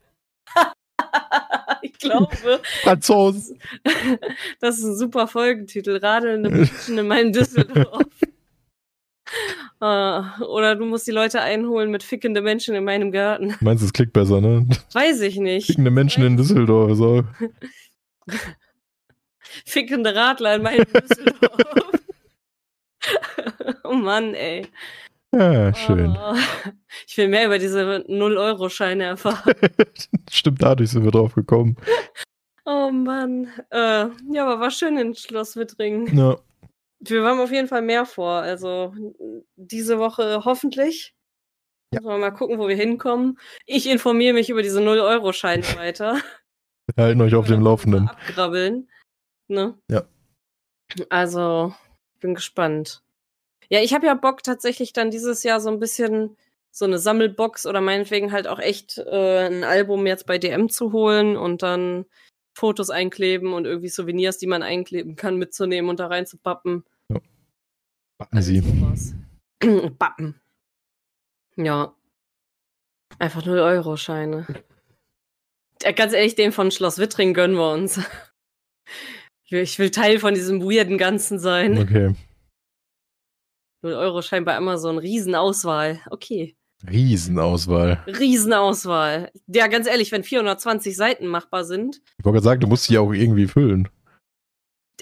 [2.00, 2.36] Glaube,
[2.82, 3.60] Franzosen.
[4.60, 5.97] das ist ein super Folgentitel.
[5.97, 8.06] Radelnde Menschen in meinem Düsseldorf.
[9.80, 13.56] Äh, Oder du musst die Leute einholen mit fickende Menschen in meinem Garten.
[13.62, 14.68] Meinst du, es klickt besser, ne?
[14.91, 15.68] Weiß ich nicht.
[15.68, 16.97] Fickende Menschen in Düsseldorf.
[16.97, 17.24] So.
[19.66, 22.02] Fickende Radler in meinem Düsseldorf.
[23.84, 24.68] oh Mann, ey.
[25.36, 26.17] Ja, schön.
[26.17, 26.36] Oh,
[27.07, 29.53] ich will mehr über diese 0-Euro-Scheine erfahren.
[30.30, 31.77] Stimmt, dadurch sind wir drauf gekommen.
[32.65, 33.47] Oh Mann.
[33.69, 36.15] Äh, ja, aber war schön in Schloss Wittringen.
[36.17, 36.38] Ja.
[36.99, 38.41] Wir haben auf jeden Fall mehr vor.
[38.41, 38.93] Also
[39.55, 41.15] diese Woche hoffentlich.
[41.93, 42.01] Ja.
[42.01, 43.39] Müssen wir mal gucken, wo wir hinkommen.
[43.65, 46.19] Ich informiere mich über diese 0-Euro-Scheine weiter.
[46.95, 48.09] Wir halten euch auf dem Laufenden.
[48.09, 48.89] Abgrabbeln.
[49.47, 49.77] Ne?
[49.89, 50.03] Ja.
[51.09, 51.73] Also,
[52.15, 53.03] ich bin gespannt.
[53.70, 56.36] Ja, ich habe ja Bock tatsächlich dann dieses Jahr so ein bisschen
[56.72, 60.91] so eine Sammelbox oder meinetwegen halt auch echt äh, ein Album jetzt bei DM zu
[60.91, 62.05] holen und dann
[62.53, 66.84] Fotos einkleben und irgendwie Souvenirs, die man einkleben kann, mitzunehmen und da reinzupappen.
[68.17, 68.59] Warten Sie.
[68.59, 69.13] sowas.
[69.97, 70.39] Bappen.
[71.55, 71.93] Ja.
[73.17, 74.45] Einfach 0-Euro-Scheine.
[75.82, 77.99] Ja, ganz ehrlich, den von Schloss Wittring gönnen wir uns.
[79.51, 81.80] Ich will Teil von diesem weirden Ganzen sein.
[81.80, 82.13] Okay.
[83.84, 85.99] 0-Euro-Schein bei Amazon, Riesenauswahl.
[86.09, 86.55] Okay.
[86.88, 88.03] Riesenauswahl.
[88.07, 89.32] Riesenauswahl.
[89.47, 92.01] Ja, ganz ehrlich, wenn 420 Seiten machbar sind.
[92.17, 93.89] Ich wollte gerade sagen, du musst sie ja auch irgendwie füllen.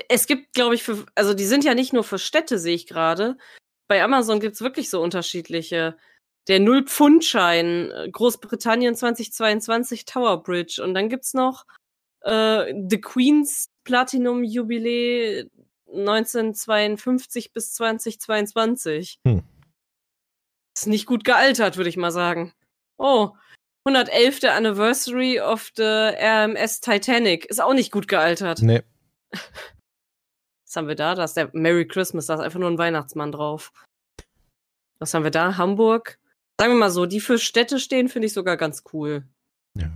[0.09, 2.88] Es gibt, glaube ich, für, also die sind ja nicht nur für Städte, sehe ich
[2.88, 3.38] gerade.
[3.88, 5.97] Bei Amazon gibt's wirklich so unterschiedliche.
[6.47, 10.82] Der Null-Pfund-Schein, äh, Großbritannien 2022 Tower Bridge.
[10.84, 11.65] Und dann gibt's noch
[12.21, 15.49] äh, The Queen's Platinum Jubiläe
[15.89, 19.19] 1952 bis 2022.
[19.25, 19.43] Hm.
[20.75, 22.53] Ist nicht gut gealtert, würde ich mal sagen.
[22.97, 23.31] Oh,
[23.85, 24.43] 111.
[24.43, 27.45] Anniversary of the RMS Titanic.
[27.45, 28.61] Ist auch nicht gut gealtert.
[28.61, 28.83] Nee.
[29.31, 31.15] Was haben wir da?
[31.15, 33.71] Da ist der Merry Christmas, da ist einfach nur ein Weihnachtsmann drauf.
[34.99, 35.57] Was haben wir da?
[35.57, 36.19] Hamburg.
[36.59, 39.23] Sagen wir mal so, die für Städte stehen, finde ich sogar ganz cool.
[39.75, 39.89] Ja.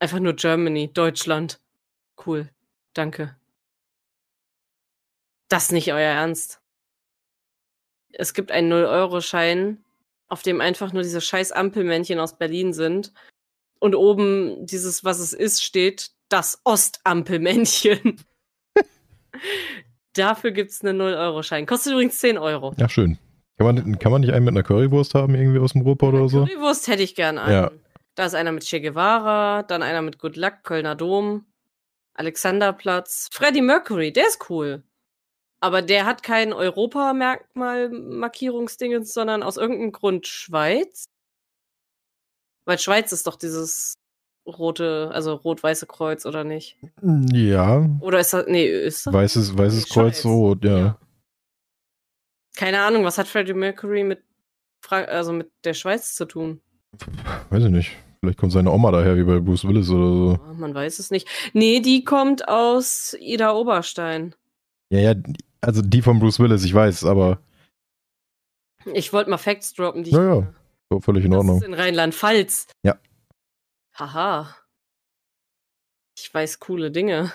[0.00, 1.60] Einfach nur Germany, Deutschland.
[2.26, 2.50] Cool.
[2.94, 3.36] Danke.
[5.48, 6.60] Das ist nicht euer Ernst.
[8.12, 9.84] Es gibt einen 0-Euro-Schein,
[10.28, 13.12] auf dem einfach nur diese scheiß Ampelmännchen aus Berlin sind.
[13.78, 18.24] Und oben dieses, was es ist, steht das Ostampelmännchen.
[20.14, 21.66] Dafür gibt's einen 0-Euro-Schein.
[21.66, 22.74] Kostet übrigens 10 Euro.
[22.78, 23.18] Ja, schön.
[23.58, 26.28] Kann man, kann man nicht einen mit einer Currywurst haben, irgendwie aus dem Ruhrpott oder
[26.28, 26.44] so?
[26.44, 27.52] Currywurst hätte ich gern einen.
[27.52, 27.70] Ja.
[28.14, 31.44] Da ist einer mit Che Guevara, dann einer mit Good Luck, Kölner Dom,
[32.14, 34.82] Alexanderplatz, Freddie Mercury, der ist cool.
[35.60, 41.06] Aber der hat kein Europamerkmal-Markierungsdingens, sondern aus irgendeinem Grund Schweiz.
[42.66, 43.94] Weil Schweiz ist doch dieses
[44.46, 46.78] rote, also rot-weiße Kreuz, oder nicht?
[47.32, 47.88] Ja.
[48.00, 49.14] Oder ist das, nee, ist das?
[49.14, 49.88] Weißes, weißes.
[49.88, 50.98] Kreuz rot, ja.
[52.56, 54.22] Keine Ahnung, was hat Freddie Mercury mit,
[54.80, 56.60] Fra also mit der Schweiz zu tun?
[57.50, 57.92] Weiß ich nicht.
[58.20, 60.38] Vielleicht kommt seine Oma daher, wie bei Bruce Willis oder so.
[60.42, 61.28] Ah, Man weiß es nicht.
[61.52, 64.34] Nee, die kommt aus Ida Oberstein.
[64.90, 65.14] Ja, ja,
[65.60, 67.40] also die von Bruce Willis, ich weiß, aber
[68.94, 70.54] Ich wollte mal Facts droppen, die Ja, ich ja.
[70.90, 71.58] so völlig in Das Ordnung.
[71.58, 72.68] ist in Rheinland-Pfalz.
[72.84, 72.96] Ja.
[73.98, 74.54] Haha.
[76.18, 77.32] Ich weiß coole Dinge.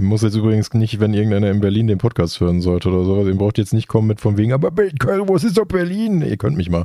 [0.00, 3.34] Muss jetzt übrigens nicht, wenn irgendeiner in Berlin den Podcast hören sollte oder sowas, ihr
[3.36, 6.22] braucht jetzt nicht kommen mit von wegen, aber Be- Currywurst ist doch Berlin.
[6.22, 6.84] Ihr könnt mich mal.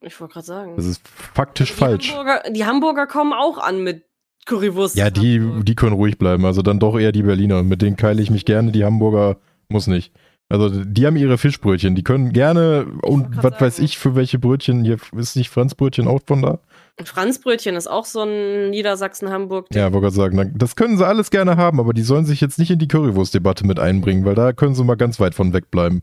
[0.00, 0.76] Ich wollte gerade sagen.
[0.76, 2.10] Das ist faktisch die falsch.
[2.12, 4.07] Hamburger, die Hamburger kommen auch an mit
[4.48, 4.96] Currywurst.
[4.96, 6.44] Ja, die, die können ruhig bleiben.
[6.44, 7.62] Also dann doch eher die Berliner.
[7.62, 8.72] Mit denen keile ich mich gerne.
[8.72, 9.36] Die Hamburger
[9.68, 10.12] muss nicht.
[10.50, 11.94] Also die haben ihre Fischbrötchen.
[11.94, 14.82] Die können gerne und was weiß ich für welche Brötchen.
[14.84, 16.58] Hier ist nicht Franzbrötchen auch von da.
[17.04, 19.66] Franzbrötchen ist auch so ein Niedersachsen-Hamburg.
[19.72, 22.58] Ja, wollte gerade sagen, das können sie alles gerne haben, aber die sollen sich jetzt
[22.58, 26.02] nicht in die Currywurst-Debatte mit einbringen, weil da können sie mal ganz weit von wegbleiben.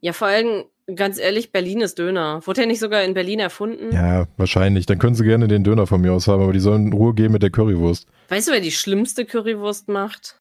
[0.00, 0.64] Ja, vor allem,
[0.96, 2.40] ganz ehrlich, Berlin ist Döner.
[2.46, 3.92] Wurde der nicht sogar in Berlin erfunden?
[3.92, 4.86] Ja, wahrscheinlich.
[4.86, 7.32] Dann können sie gerne den Döner von mir aus haben, aber die sollen Ruhe geben
[7.32, 8.06] mit der Currywurst.
[8.28, 10.38] Weißt du, wer die schlimmste Currywurst macht?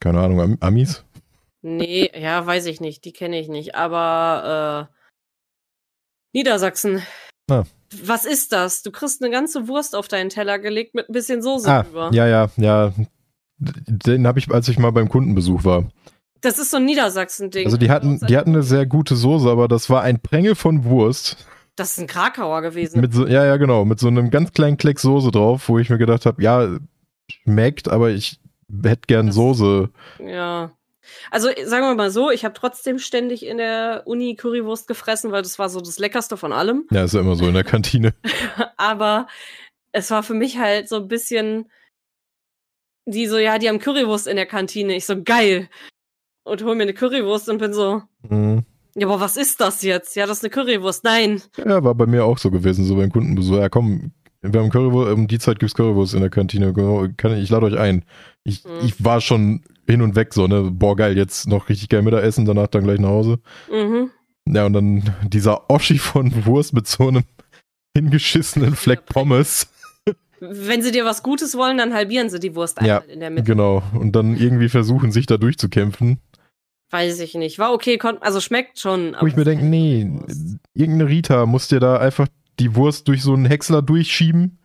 [0.00, 1.04] Keine Ahnung, Am Amis?
[1.62, 3.04] Nee, ja, weiß ich nicht.
[3.04, 3.74] Die kenne ich nicht.
[3.74, 4.94] Aber äh,
[6.34, 7.02] Niedersachsen.
[7.50, 7.64] Ah.
[8.02, 8.82] Was ist das?
[8.82, 12.10] Du kriegst eine ganze Wurst auf deinen Teller gelegt mit ein bisschen Soße Ah, drüber.
[12.12, 12.92] ja, ja, ja.
[13.60, 15.90] Den habe ich, als ich mal beim Kundenbesuch war.
[16.40, 17.66] Das ist so ein Niedersachsen-Ding.
[17.66, 20.84] Also die hatten, die hatten eine sehr gute Soße, aber das war ein Prängel von
[20.84, 21.46] Wurst.
[21.76, 23.00] Das ist ein Krakauer gewesen.
[23.00, 25.90] Mit so, ja, ja, genau, mit so einem ganz kleinen Kleck Soße drauf, wo ich
[25.90, 26.78] mir gedacht habe, ja,
[27.30, 28.40] schmeckt, aber ich
[28.82, 29.90] hätte gern Das- Soße.
[30.24, 30.72] Ja.
[31.30, 35.40] Also sagen wir mal so, ich habe trotzdem ständig in der Uni Currywurst gefressen, weil
[35.42, 36.86] das war so das Leckerste von allem.
[36.90, 38.12] Ja, ist ja immer so in der Kantine.
[38.76, 39.26] Aber
[39.92, 41.70] es war für mich halt so ein bisschen
[43.06, 44.94] die so, ja, die haben Currywurst in der Kantine.
[44.94, 45.70] Ich so, geil.
[46.50, 48.64] Und hol mir eine Currywurst und bin so, Mhm.
[48.96, 50.16] ja, aber was ist das jetzt?
[50.16, 51.04] Ja, das ist eine Currywurst.
[51.04, 51.42] Nein.
[51.56, 53.56] Ja, war bei mir auch so gewesen, so beim Kundenbesuch.
[53.58, 56.72] Ja, komm, wir haben Currywurst, um die Zeit gibt's Currywurst in der Kantine.
[56.72, 58.04] Genau, Kann, ich lade euch ein.
[58.44, 58.70] Ich, Mhm.
[58.84, 60.70] ich war schon hin und weg so, ne?
[60.72, 63.38] Boah, geil, jetzt noch richtig geil Mittagessen, danach dann gleich nach Hause.
[63.70, 64.10] Mhm.
[64.50, 67.24] Ja, und dann dieser Oschi von Wurst mit so einem
[67.96, 69.68] hingeschissenen Fleck Pommes.
[70.40, 73.30] Wenn sie dir was Gutes wollen, dann halbieren sie die Wurst Ja, einmal in der
[73.30, 73.42] Mitte.
[73.44, 73.82] Genau.
[73.92, 76.18] Und dann irgendwie versuchen, sich da durchzukämpfen.
[76.90, 77.58] Weiß ich nicht.
[77.58, 79.14] War okay, also schmeckt schon.
[79.20, 80.56] Wo ich mir denke, halt nee, Wurst.
[80.74, 82.28] irgendeine Rita muss dir da einfach
[82.58, 84.58] die Wurst durch so einen Häcksler durchschieben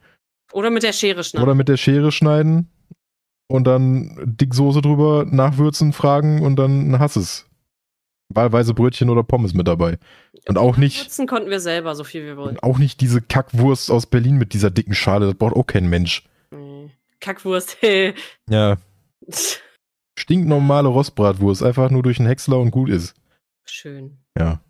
[0.54, 1.44] Oder mit der Schere schneiden.
[1.44, 2.70] oder mit der Schere schneiden
[3.48, 7.46] und dann dick Soße drüber nachwürzen, fragen und dann hast es.
[8.30, 10.00] Wahlweise Brötchen oder Pommes mit dabei.
[10.48, 12.58] Und auch nicht, Würzen konnten wir selber, so viel wir wollten.
[12.62, 15.28] auch nicht diese Kackwurst aus Berlin mit dieser dicken Schale.
[15.28, 16.24] Das braucht auch kein Mensch.
[17.20, 17.78] Kackwurst.
[17.82, 18.16] hey.
[18.50, 18.78] Ja,
[20.18, 21.64] stinknormale Rostbratwurst.
[21.64, 23.14] Einfach nur durch einen Häcksler und gut ist.
[23.66, 24.18] Schön.
[24.38, 24.62] Ja.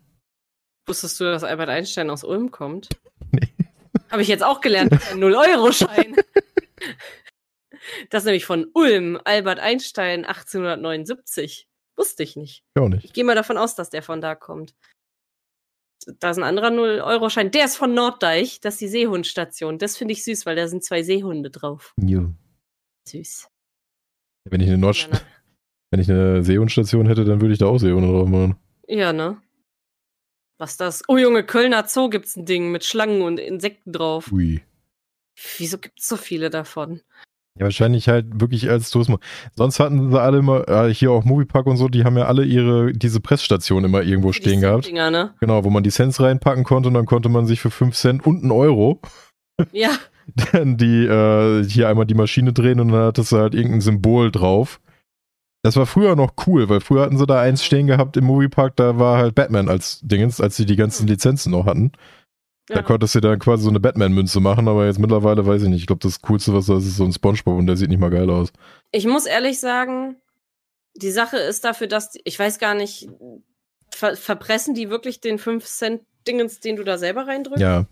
[0.86, 2.88] Wusstest du, dass Albert Einstein aus Ulm kommt?
[3.32, 3.48] Nee.
[4.10, 4.92] Habe ich jetzt auch gelernt.
[4.92, 6.14] Ein 0-Euro-Schein.
[8.10, 11.68] Das ist nämlich von Ulm, Albert Einstein, 1879.
[11.96, 12.64] Wusste ich nicht.
[12.74, 13.04] Ich auch nicht.
[13.04, 14.74] Ich gehe mal davon aus, dass der von da kommt.
[16.20, 17.50] Da ist ein anderer 0-Euro-Schein.
[17.50, 18.60] Der ist von Norddeich.
[18.60, 19.78] Das ist die Seehundstation.
[19.78, 21.94] Das finde ich süß, weil da sind zwei Seehunde drauf.
[22.00, 22.24] Ja.
[23.06, 23.48] Süß.
[24.48, 25.20] Wenn ich eine Nord Ja, ne?
[25.90, 28.56] wenn ich eine Seehundstation hätte, dann würde ich da auch Seehunde drauf machen.
[28.86, 29.38] Ja, ne?
[30.58, 31.02] Was das?
[31.08, 34.30] Oh Junge, Kölner Zoo gibt's ein Ding mit Schlangen und Insekten drauf.
[34.30, 34.62] Ui.
[35.58, 37.00] Wieso gibt's so viele davon?
[37.58, 39.20] Ja, wahrscheinlich halt wirklich als Tourismus.
[39.54, 42.44] Sonst hatten sie alle immer, äh, hier auch Moviepark und so, die haben ja alle
[42.44, 44.86] ihre, diese Pressstation immer irgendwo Die stehen gehabt.
[44.86, 45.34] Dinger, ne?
[45.40, 48.26] Genau, wo man die Cents reinpacken konnte und dann konnte man sich für 5 Cent
[48.26, 49.00] und einen Euro
[49.72, 49.90] Ja,
[50.54, 54.80] die, äh, hier einmal die Maschine drehen und dann hattest du halt irgendein Symbol drauf.
[55.62, 58.76] Das war früher noch cool, weil früher hatten sie da eins stehen gehabt im Moviepark,
[58.76, 61.92] da war halt Batman als Dingens, als sie die ganzen Lizenzen noch hatten.
[62.66, 62.82] Da ja.
[62.82, 65.80] konntest du dann quasi so eine Batman-Münze machen, aber jetzt mittlerweile weiß ich nicht.
[65.80, 68.00] Ich glaube, das Coolste, was da ist, ist so ein Spongebob und der sieht nicht
[68.00, 68.52] mal geil aus.
[68.90, 70.16] Ich muss ehrlich sagen,
[70.94, 73.08] die Sache ist dafür, dass, die, ich weiß gar nicht,
[73.90, 77.60] ver verpressen die wirklich den 5-Cent-Dingens, den du da selber reindrückst?
[77.60, 77.86] Ja.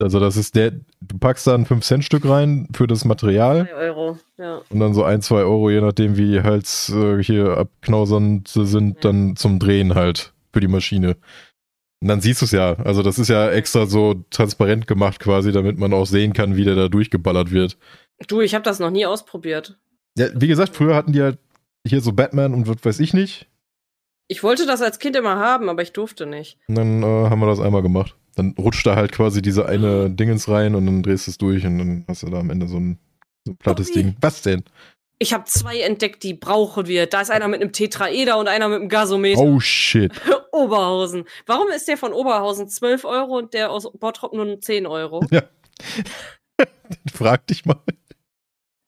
[0.00, 0.70] Also das ist der,
[1.00, 4.60] du packst da ein 5-Cent-Stück rein für das Material 2 Euro, ja.
[4.70, 8.96] und dann so ein, zwei Euro, je nachdem wie halt äh, hier abknausern sie sind,
[8.96, 9.00] Ja.
[9.10, 11.16] dann zum Drehen halt für die Maschine.
[12.00, 12.74] Und dann siehst du es ja.
[12.74, 16.64] Also das ist ja extra so transparent gemacht quasi, damit man auch sehen kann, wie
[16.64, 17.76] der da durchgeballert wird.
[18.28, 19.78] Du, ich habe das noch nie ausprobiert.
[20.16, 21.38] Ja, wie gesagt, früher hatten die halt
[21.84, 23.48] hier so Batman und was weiß ich nicht.
[24.28, 26.58] Ich wollte das als Kind immer haben, aber ich durfte nicht.
[26.68, 28.14] Und dann äh, haben wir das einmal gemacht.
[28.38, 31.66] Dann rutscht da halt quasi diese eine Dingens rein und dann drehst du es durch
[31.66, 32.98] und dann hast du da am Ende so ein,
[33.44, 33.90] so ein plattes.
[33.90, 34.14] Ding.
[34.20, 34.62] Was denn?
[35.18, 37.06] Ich habe zwei entdeckt, die brauchen wir.
[37.06, 39.40] Da ist einer mit einem Tetraeder und einer mit einem Gasometer.
[39.40, 40.12] Oh shit.
[40.52, 41.24] Oberhausen.
[41.46, 45.26] Warum ist der von Oberhausen 12 Euro und der aus Bottrop nur 10 Euro?
[47.12, 47.82] Frag dich mal.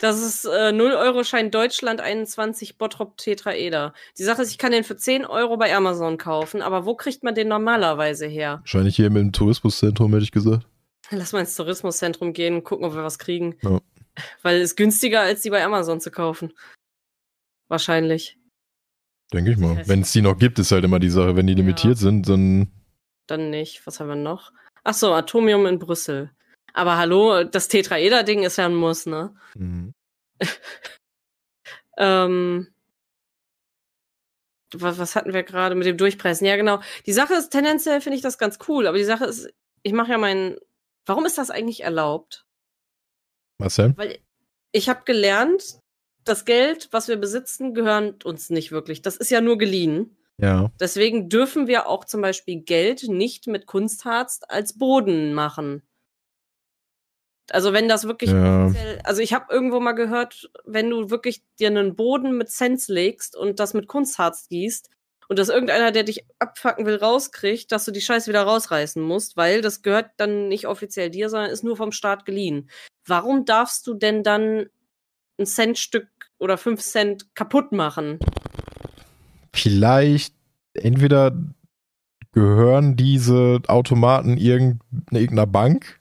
[0.01, 3.92] Das ist äh, 0-Euro-Schein Deutschland 21 Bottrop Tetraeder.
[4.18, 7.22] Die Sache ist, ich kann den für 10 Euro bei Amazon kaufen, aber wo kriegt
[7.22, 8.61] man den normalerweise her?
[8.61, 10.66] Wahrscheinlich hier im Tourismuszentrum, hätte ich gesagt.
[11.11, 13.57] Lass mal ins Tourismuszentrum gehen und gucken, ob wir was kriegen.
[13.62, 13.78] Ja.
[14.42, 16.53] Weil es ist günstiger, als die bei Amazon zu kaufen.
[17.68, 18.38] Wahrscheinlich.
[19.32, 19.86] Denke ich mal.
[19.86, 21.36] Wenn es die noch gibt, ist halt immer die Sache.
[21.36, 21.59] Wenn die Ja.
[21.59, 22.70] limitiert sind, dann.
[23.26, 23.86] Dann nicht.
[23.86, 24.53] Was haben wir noch?
[24.82, 26.30] Ach so, Atomium in Brüssel.
[26.73, 29.35] Aber hallo, das Tetraeder-Ding ist ja ein Muss, ne?
[29.55, 29.95] Mhm.
[32.01, 32.68] Ähm,
[34.73, 36.47] was, was hatten wir gerade mit dem Durchpressen?
[36.47, 36.81] Ja, genau.
[37.05, 39.53] Die Sache ist, tendenziell finde ich das ganz cool, aber die Sache ist,
[39.83, 40.57] ich mache ja meinen.
[41.07, 42.47] Warum ist das eigentlich erlaubt?
[43.59, 43.93] Marcel?
[43.97, 44.18] Weil
[44.73, 45.81] ich habe gelernt,
[46.25, 49.03] das Geld, was wir besitzen, gehört uns nicht wirklich.
[49.03, 50.16] Das ist ja nur geliehen.
[50.39, 50.71] Ja.
[50.81, 55.83] Deswegen dürfen wir auch zum Beispiel Geld nicht mit Kunstharz als Boden machen.
[57.53, 58.66] Also wenn das wirklich Ja.
[58.66, 62.88] offiziell- also ich habe irgendwo mal gehört, wenn du wirklich dir einen Boden mit Cents
[62.88, 64.88] legst und das mit Kunstharz gießt
[65.28, 69.36] und dass irgendeiner, der dich abfacken will, rauskriegt, dass du die Scheiße wieder rausreißen musst,
[69.36, 72.70] weil das gehört dann nicht offiziell dir, sondern ist nur vom Staat geliehen.
[73.07, 74.66] Warum darfst du denn dann
[75.38, 78.18] ein Centstück oder fünf Cent kaputt machen?
[79.55, 80.34] Vielleicht
[80.74, 81.36] entweder
[82.32, 85.99] gehören diese Automaten irgend- irgendeiner Bank,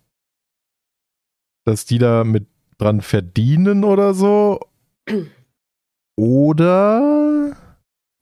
[1.69, 2.47] dass die da mit
[2.77, 4.59] dran verdienen oder so.
[6.15, 7.55] Oder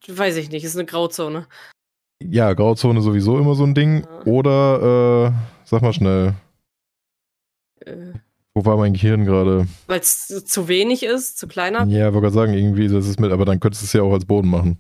[0.08, 1.48] Weiß ich nicht, ist eine Grauzone.
[2.24, 4.04] ja, Grauzone sowieso immer so ein Ding.
[4.04, 4.26] Ja.
[4.26, 6.34] Oder äh, sag mal schnell,
[7.82, 8.14] Äh,
[8.54, 9.68] wo war mein Gehirn gerade?
[9.88, 11.86] Weil es zu wenig ist, zu kleiner.
[11.88, 14.14] Ja, wollte gerade sagen, irgendwie das ist mit, aber dann könntest du es ja auch
[14.14, 14.78] als Boden machen.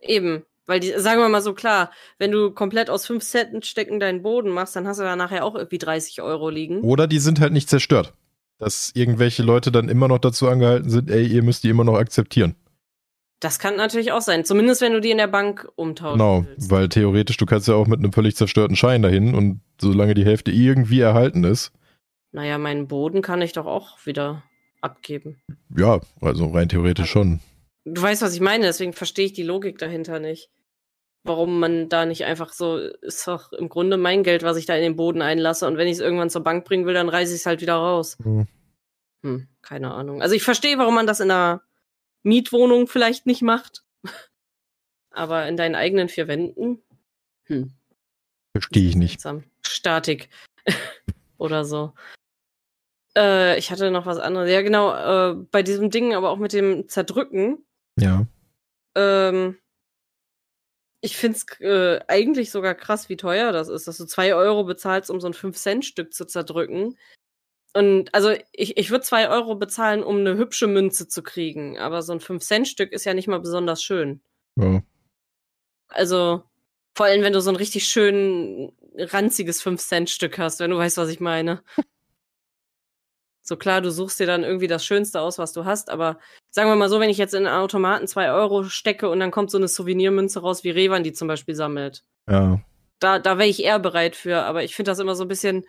[0.00, 0.44] Eben.
[0.72, 4.22] Weil die, sagen wir mal so klar, wenn du komplett aus 5 Cent Stecken deinen
[4.22, 6.80] Boden machst, dann hast du da nachher auch irgendwie 30 Euro liegen.
[6.80, 8.14] Oder die sind halt nicht zerstört.
[8.56, 11.98] Dass irgendwelche Leute dann immer noch dazu angehalten sind, ey, ihr müsst die immer noch
[11.98, 12.54] akzeptieren.
[13.40, 14.46] Das kann natürlich auch sein.
[14.46, 16.70] Zumindest wenn du die in der Bank umtauschen Genau, willst.
[16.70, 20.24] weil theoretisch, du kannst ja auch mit einem völlig zerstörten Schein dahin und solange die
[20.24, 21.70] Hälfte irgendwie erhalten ist,
[22.30, 24.42] Naja, meinen Boden kann ich doch auch wieder
[24.80, 25.36] abgeben.
[25.76, 27.40] ja, also rein theoretisch schon.
[27.84, 30.50] Du weißt, was ich meine, deswegen verstehe ich die Logik dahinter nicht.
[31.24, 34.74] Warum man da nicht einfach so, ist doch im Grunde mein Geld, was ich da
[34.74, 37.32] in den Boden einlasse und wenn ich es irgendwann zur Bank bringen will, dann reiße
[37.32, 38.16] ich es halt wieder raus.
[38.22, 38.48] Hm.
[39.22, 40.20] Hm, keine Ahnung.
[40.20, 41.62] Also ich verstehe, warum man das in einer
[42.24, 43.84] Mietwohnung vielleicht nicht macht.
[45.10, 46.82] Aber in deinen eigenen vier Wänden?
[47.44, 47.72] Hm.
[48.52, 49.22] Verstehe ich nicht.
[49.64, 50.28] Statik.
[51.38, 51.92] Oder so.
[53.16, 54.50] Äh, ich hatte noch was anderes.
[54.50, 57.64] Ja, genau, äh, bei diesem Ding, aber auch mit dem Zerdrücken.
[57.98, 58.26] Ja.
[58.94, 59.58] Ähm,
[61.02, 65.10] ich find's äh, eigentlich sogar krass, wie teuer das ist, dass du zwei Euro bezahlst,
[65.10, 66.96] um so ein 5-Cent-Stück zu zerdrücken.
[67.74, 72.02] Und also ich, ich würde zwei Euro bezahlen, um eine hübsche Münze zu kriegen, aber
[72.02, 74.22] so ein 5-Cent-Stück ist ja nicht mal besonders schön.
[74.56, 74.82] ja.
[75.88, 76.44] Also,
[76.96, 81.10] vor allem, wenn du so ein richtig schön ranziges 5-Cent-Stück hast, wenn du weißt, was
[81.10, 81.62] ich meine.
[83.42, 86.18] So klar, du suchst dir dann irgendwie das Schönste aus, was du hast, aber
[86.50, 89.30] sagen wir mal so, wenn ich jetzt in einen Automaten 2 Euro stecke und dann
[89.30, 92.04] kommt so eine Souvenirmünze raus, wie Revan die zum Beispiel sammelt.
[92.30, 92.60] Ja.
[93.00, 95.64] Da, da wäre ich eher bereit für, aber ich finde das immer so ein bisschen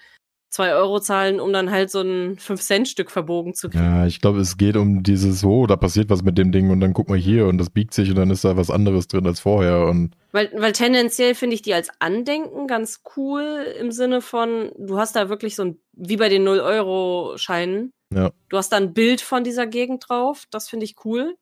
[0.53, 3.83] 2 Euro zahlen, um dann halt so ein 5-Cent-Stück verbogen zu kriegen.
[3.83, 6.79] Ja, ich glaube, es geht um dieses, oh, da passiert was mit dem Ding und
[6.79, 9.25] dann guck mal hier und das biegt sich und dann ist da was anderes drin
[9.25, 14.19] als vorher und Weil, weil tendenziell finde ich die als Andenken ganz cool im Sinne
[14.19, 17.93] von, du hast da wirklich so ein, wie bei den 0-Euro-Scheinen.
[18.11, 18.31] Ja.
[18.49, 20.45] Du hast da ein Bild von dieser Gegend drauf.
[20.51, 21.35] Das finde ich cool.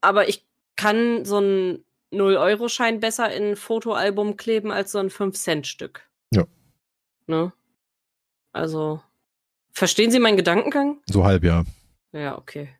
[0.00, 0.44] Aber ich
[0.76, 6.02] kann so einen 0-Euro-Schein besser in ein Fotoalbum kleben als so ein 5-Cent-Stück.
[6.32, 6.46] Ja.
[7.26, 7.52] Ne?
[8.56, 9.02] Also,
[9.70, 11.02] verstehen Sie meinen Gedankengang?
[11.04, 11.64] so halb, ja.
[12.12, 12.70] Ja, okay.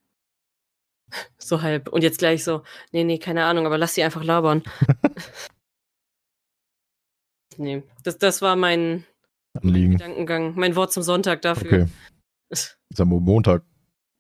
[1.37, 1.89] So halb.
[1.89, 2.63] Und jetzt gleich so,
[2.93, 4.63] nee, nee, keine Ahnung, aber lass sie einfach labern.
[7.59, 9.05] nee, das, das war mein
[9.53, 9.93] Anliegen.
[9.93, 11.83] Gedankengang, mein Wort zum Sonntag dafür.
[11.83, 11.87] Okay.
[12.49, 13.65] Ist am Montag.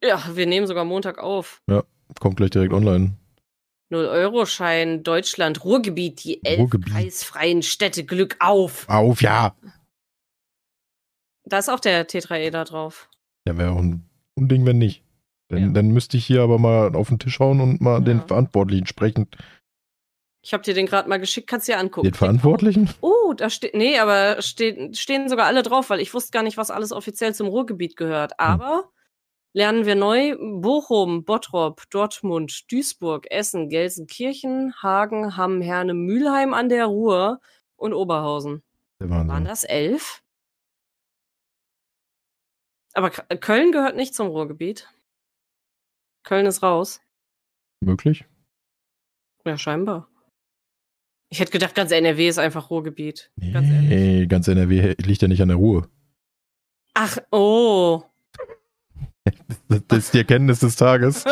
[0.05, 1.63] Ja, wir nehmen sogar Montag auf.
[2.21, 3.17] Kommt gleich direkt online.
[3.91, 6.93] 0-Euro-Schein, Deutschland, Ruhrgebiet, die elf Ruhrgebiet.
[6.93, 8.89] preisfreien Städte, Glück auf.
[8.89, 9.55] Auf, ja!
[11.49, 13.09] Da ist auch der Tetraeder drauf.
[13.47, 15.03] Ja, wäre auch ein Unding, wenn nicht.
[15.49, 15.69] Dann, Ja.
[15.69, 18.01] dann müsste ich hier aber mal auf den Tisch hauen und mal Ja.
[18.01, 19.29] den Verantwortlichen sprechen.
[20.43, 22.07] Ich habe dir den gerade mal geschickt, kannst du dir angucken.
[22.07, 22.89] Den Verantwortlichen?
[23.01, 26.57] Oh, da steht, nee, aber steht, stehen sogar alle drauf, weil ich wusste gar nicht,
[26.57, 28.39] was alles offiziell zum Ruhrgebiet gehört.
[28.39, 28.91] Aber
[29.53, 36.87] lernen wir neu Bochum, Bottrop, Dortmund, Duisburg, Essen, Gelsenkirchen, Hagen, Hamm, Herne, Mülheim an der
[36.87, 37.41] Ruhr
[37.77, 38.63] und Oberhausen.
[38.99, 40.23] Waren das elf?
[42.97, 44.89] Aber Köln gehört nicht zum Ruhrgebiet.
[46.25, 47.03] Köln ist raus.
[47.85, 48.25] Möglich?
[49.45, 50.09] Ja, scheinbar.
[51.29, 53.31] Ich hätte gedacht, ganz NRW ist einfach Ruhrgebiet.
[53.53, 53.91] Ganz ehrlich.
[53.91, 55.91] Nee, ganz NRW liegt ja nicht an der Ruhe.
[56.95, 58.03] Ach, oh.
[59.69, 61.27] Das, das ist die Erkenntnis des Tages.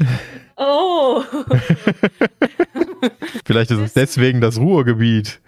[0.56, 1.24] oh.
[3.44, 5.40] Vielleicht ist es deswegen das Ruhrgebiet.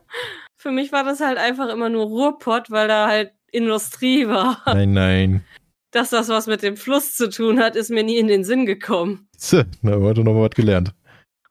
[0.58, 4.62] Für mich war das halt einfach immer nur Ruhrpott, weil da halt Industrie war.
[4.66, 5.44] Nein, nein.
[5.92, 8.66] Dass das was mit dem Fluss zu tun hat, ist mir nie in den Sinn
[8.66, 9.28] gekommen.
[9.36, 10.94] So, na, heute noch mal was gelernt.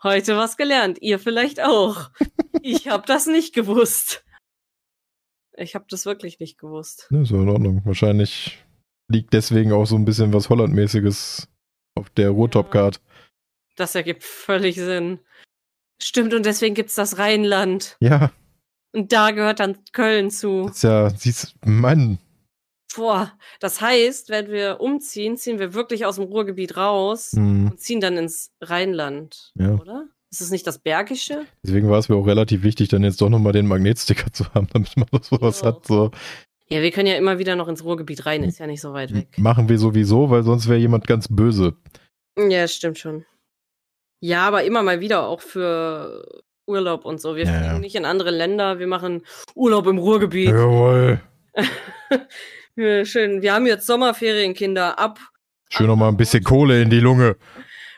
[0.04, 0.97] Heute was gelernt.
[1.02, 2.10] Ihr vielleicht auch.
[2.62, 4.26] ich habe das nicht gewusst.
[5.56, 7.08] Ich habe das wirklich nicht gewusst.
[7.12, 7.82] Ne, ist in Ordnung.
[7.86, 8.64] Wahrscheinlich
[9.08, 11.47] liegt deswegen auch so ein bisschen was Hollandmäßiges
[11.95, 12.99] auf der Ruhrtopcard.
[13.76, 15.20] Das ergibt völlig Sinn.
[16.02, 17.95] Stimmt, und deswegen gibt's das Rheinland.
[17.99, 18.32] Ja,
[18.93, 20.67] Und da gehört dann Köln zu.
[20.69, 22.19] ist ja, siehst Mann.
[22.95, 23.31] Boah,
[23.61, 28.01] das heißt, wenn wir umziehen, ziehen wir wirklich aus dem Ruhrgebiet raus Hm, und ziehen
[28.01, 29.75] dann ins Rheinland, Ja.
[29.75, 30.07] oder?
[30.29, 31.45] Ist es nicht das Bergische?
[31.65, 34.67] Deswegen war es mir auch relativ wichtig, dann jetzt doch nochmal den Magnetsticker zu haben,
[34.73, 35.67] damit man das sowas Ja.
[35.67, 35.87] hat.
[35.87, 36.11] So.
[36.67, 39.13] Ja, wir können ja immer wieder noch ins Ruhrgebiet rein, ist ja nicht so weit
[39.13, 39.37] weg.
[39.37, 41.75] Machen wir sowieso, weil sonst wäre jemand ganz böse.
[42.37, 43.25] Ja, stimmt schon.
[44.21, 47.36] Ja, aber immer mal wieder auch für Urlaub und so.
[47.36, 47.80] Wir Ja, fliegen ja.
[47.80, 50.49] nicht in andere Länder, wir machen Urlaub im Ruhrgebiet.
[50.49, 51.22] Jawohl.
[52.78, 53.41] Ja, Schön.
[53.41, 54.97] Wir haben jetzt Sommerferien, Kinder.
[54.97, 55.19] Ab.
[55.69, 57.36] Schön nochmal ein bisschen Kohle in die Lunge.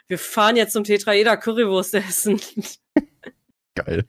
[0.08, 2.42] Wir fahren jetzt zum Tetraeder Currywurst essen.
[3.76, 4.06] Geil.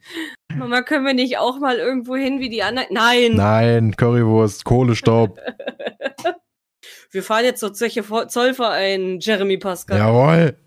[0.55, 2.87] Mama, können wir nicht auch mal irgendwo hin wie die anderen?
[2.91, 3.33] Nein.
[3.35, 5.39] Nein, Currywurst, Kohlestaub.
[7.11, 9.97] Wir fahren jetzt zur Zeche Zollverein, Jeremy Pascal.
[9.99, 10.57] Jawohl.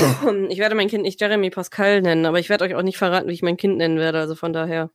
[0.50, 3.28] Ich werde mein Kind nicht Jeremy Pascal nennen, aber ich werde euch auch nicht verraten,
[3.28, 4.18] wie ich mein Kind nennen werde.
[4.20, 4.90] Also von daher,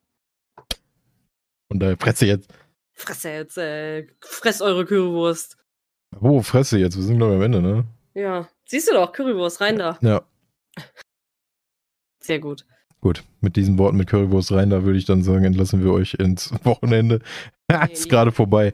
[1.70, 2.51] Und da Fresse jetzt.
[2.93, 5.58] fresse jetzt, äh, fress eure Currywurst.
[6.22, 6.95] Oh, Fresse jetzt.
[6.95, 7.86] Wir sind glaube ich am Ende, ne?
[8.14, 8.47] Ja.
[8.68, 9.97] Siehst du doch, Currywurst, rein da.
[10.01, 10.22] Ja,
[12.20, 12.66] Sehr gut.
[13.01, 13.24] gut.
[13.41, 16.51] Mit diesen Worten mit Currywurst rein, da würde ich dann sagen, entlassen wir euch ins
[16.64, 17.20] Wochenende.
[17.70, 18.10] Ja, ist Nee.
[18.10, 18.74] gerade vorbei.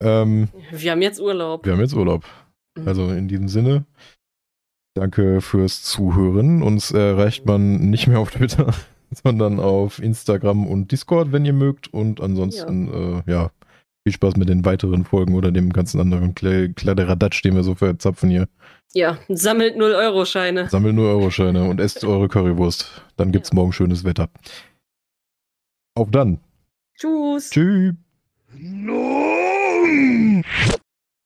[0.00, 1.64] Ähm, Wir haben jetzt Urlaub.
[1.64, 2.24] wir haben jetzt Urlaub.
[2.76, 2.88] Mhm.
[2.88, 3.84] Also in diesem Sinne,
[4.94, 6.62] danke fürs Zuhören.
[6.62, 8.74] Uns erreicht man nicht mehr auf Twitter,
[9.10, 11.92] sondern auf Instagram und Discord, wenn ihr mögt.
[11.92, 13.50] Und ansonsten, ja, äh, ja
[14.04, 18.30] viel Spaß mit den weiteren Folgen oder dem ganzen anderen Kladderadatsch, den wir so verzapfen
[18.30, 18.48] hier.
[18.94, 20.68] Ja, sammelt 0-Euro-Scheine.
[20.68, 23.02] Sammelt nur Euroscheine und esst eure Currywurst.
[23.16, 23.54] Dann gibt's Ja.
[23.54, 24.28] morgen schönes Wetter.
[25.94, 26.40] Auf dann.
[26.98, 27.50] Tschüss.
[27.50, 27.94] Tschüss.
[28.54, 29.02] No!